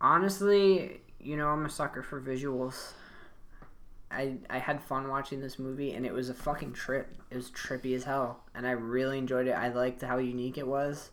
[0.00, 2.92] honestly, you know, I'm a sucker for visuals.
[4.10, 7.14] I I had fun watching this movie, and it was a fucking trip.
[7.30, 9.52] It was trippy as hell, and I really enjoyed it.
[9.52, 11.10] I liked how unique it was.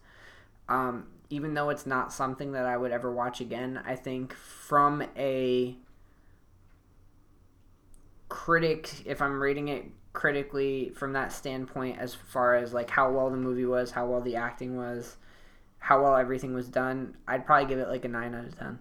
[0.67, 5.03] Um, even though it's not something that I would ever watch again, I think from
[5.15, 5.75] a
[8.29, 13.29] critic, if I'm rating it critically from that standpoint, as far as like how well
[13.29, 15.17] the movie was, how well the acting was,
[15.87, 18.79] how well everything was done, I'd probably give it like a nine out of ten.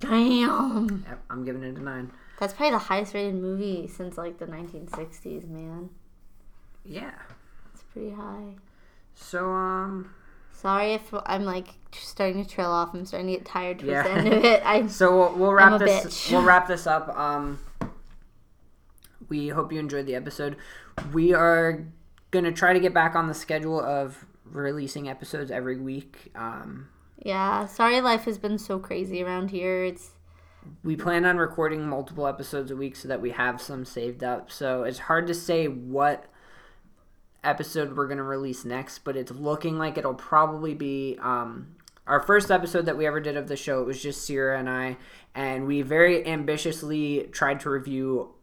[0.00, 1.04] Damn.
[1.08, 2.10] Yep, I'm giving it a nine.
[2.38, 5.90] That's probably the highest rated movie since like the 1960s, man.
[6.84, 7.12] Yeah.
[7.72, 8.56] It's pretty high.
[9.14, 10.14] So um.
[10.52, 12.92] Sorry if I'm like starting to trail off.
[12.94, 14.02] I'm starting to get tired towards Yeah.
[14.02, 14.62] the end of it.
[14.66, 16.04] I So we'll, we'll wrap this.
[16.04, 16.32] bitch.
[16.32, 17.08] We'll wrap this up.
[17.16, 17.58] Um,
[19.28, 20.56] we hope you enjoyed the episode.
[21.12, 21.84] We are
[22.30, 26.30] gonna try to get back on the schedule of releasing episodes every week.
[26.34, 26.88] Um,
[27.18, 27.66] yeah.
[27.66, 29.84] Sorry, life has been so crazy around here.
[29.84, 30.10] It's
[30.84, 34.50] we plan on recording multiple episodes a week so that we have some saved up.
[34.50, 36.26] So it's hard to say what
[37.44, 41.74] episode we're going to release next, but it's looking like it'll probably be um,
[42.06, 43.80] our first episode that we ever did of the show.
[43.80, 44.96] It was just Sierra and I,
[45.34, 48.34] and we very ambitiously tried to review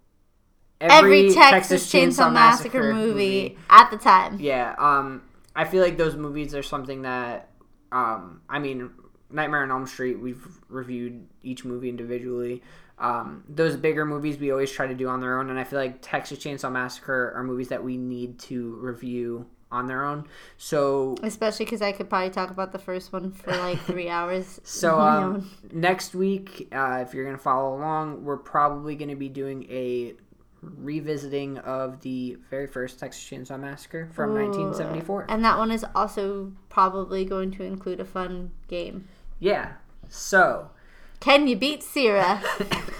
[0.81, 4.37] every, Texas, Chainsaw, Massacre, movie, at the time.
[4.39, 5.23] Yeah, um,
[5.59, 7.49] I feel like those movies are something that,
[7.91, 8.91] um, I mean,
[9.29, 12.63] Nightmare on Elm Street, we've reviewed each movie individually.
[12.97, 15.77] Um, those bigger movies we always try to do on their own, and I feel
[15.77, 20.27] like Texas Chainsaw Massacre are movies that we need to review on their own.
[20.55, 24.61] So, Especially because I could probably talk about the first one for like three hours.
[24.63, 29.65] so um, next week, uh, if you're gonna follow along, we're probably gonna be doing
[29.69, 30.13] a
[30.61, 35.25] revisiting of the very first Texas Chainsaw Massacre from 1974.
[35.29, 39.07] And that one is also probably going to include a fun game.
[39.39, 39.73] Yeah.
[40.09, 40.71] So,
[41.19, 42.41] Can you beat Sierra?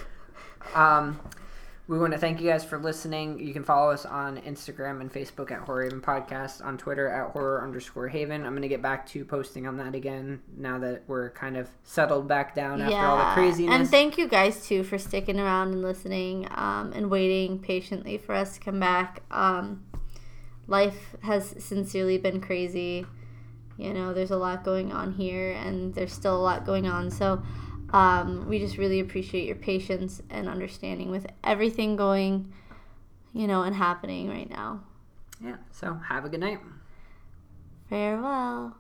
[0.76, 1.20] um,
[1.90, 3.40] we want to thank you guys for listening.
[3.40, 7.32] You can follow us on Instagram and Facebook at Horror Haven Podcast, on Twitter at
[7.32, 8.46] horror underscore Haven.
[8.46, 11.68] I'm going to get back to posting on that again now that we're kind of
[11.84, 13.74] settled back down after all the craziness.
[13.74, 18.36] And thank you guys too for sticking around and listening um, and waiting patiently for
[18.36, 19.24] us to come back.
[19.32, 19.84] Um,
[20.68, 23.08] life has sincerely been crazy.
[23.78, 27.10] You know, there's a lot going on here, and there's still a lot going on.
[27.10, 27.42] So,
[27.94, 32.54] um, we just really appreciate your patience and understanding with everything going,
[33.34, 34.82] you know, and happening right now.
[35.44, 35.58] yeah.
[35.72, 36.60] So have a good night.
[37.90, 38.76] Farewell.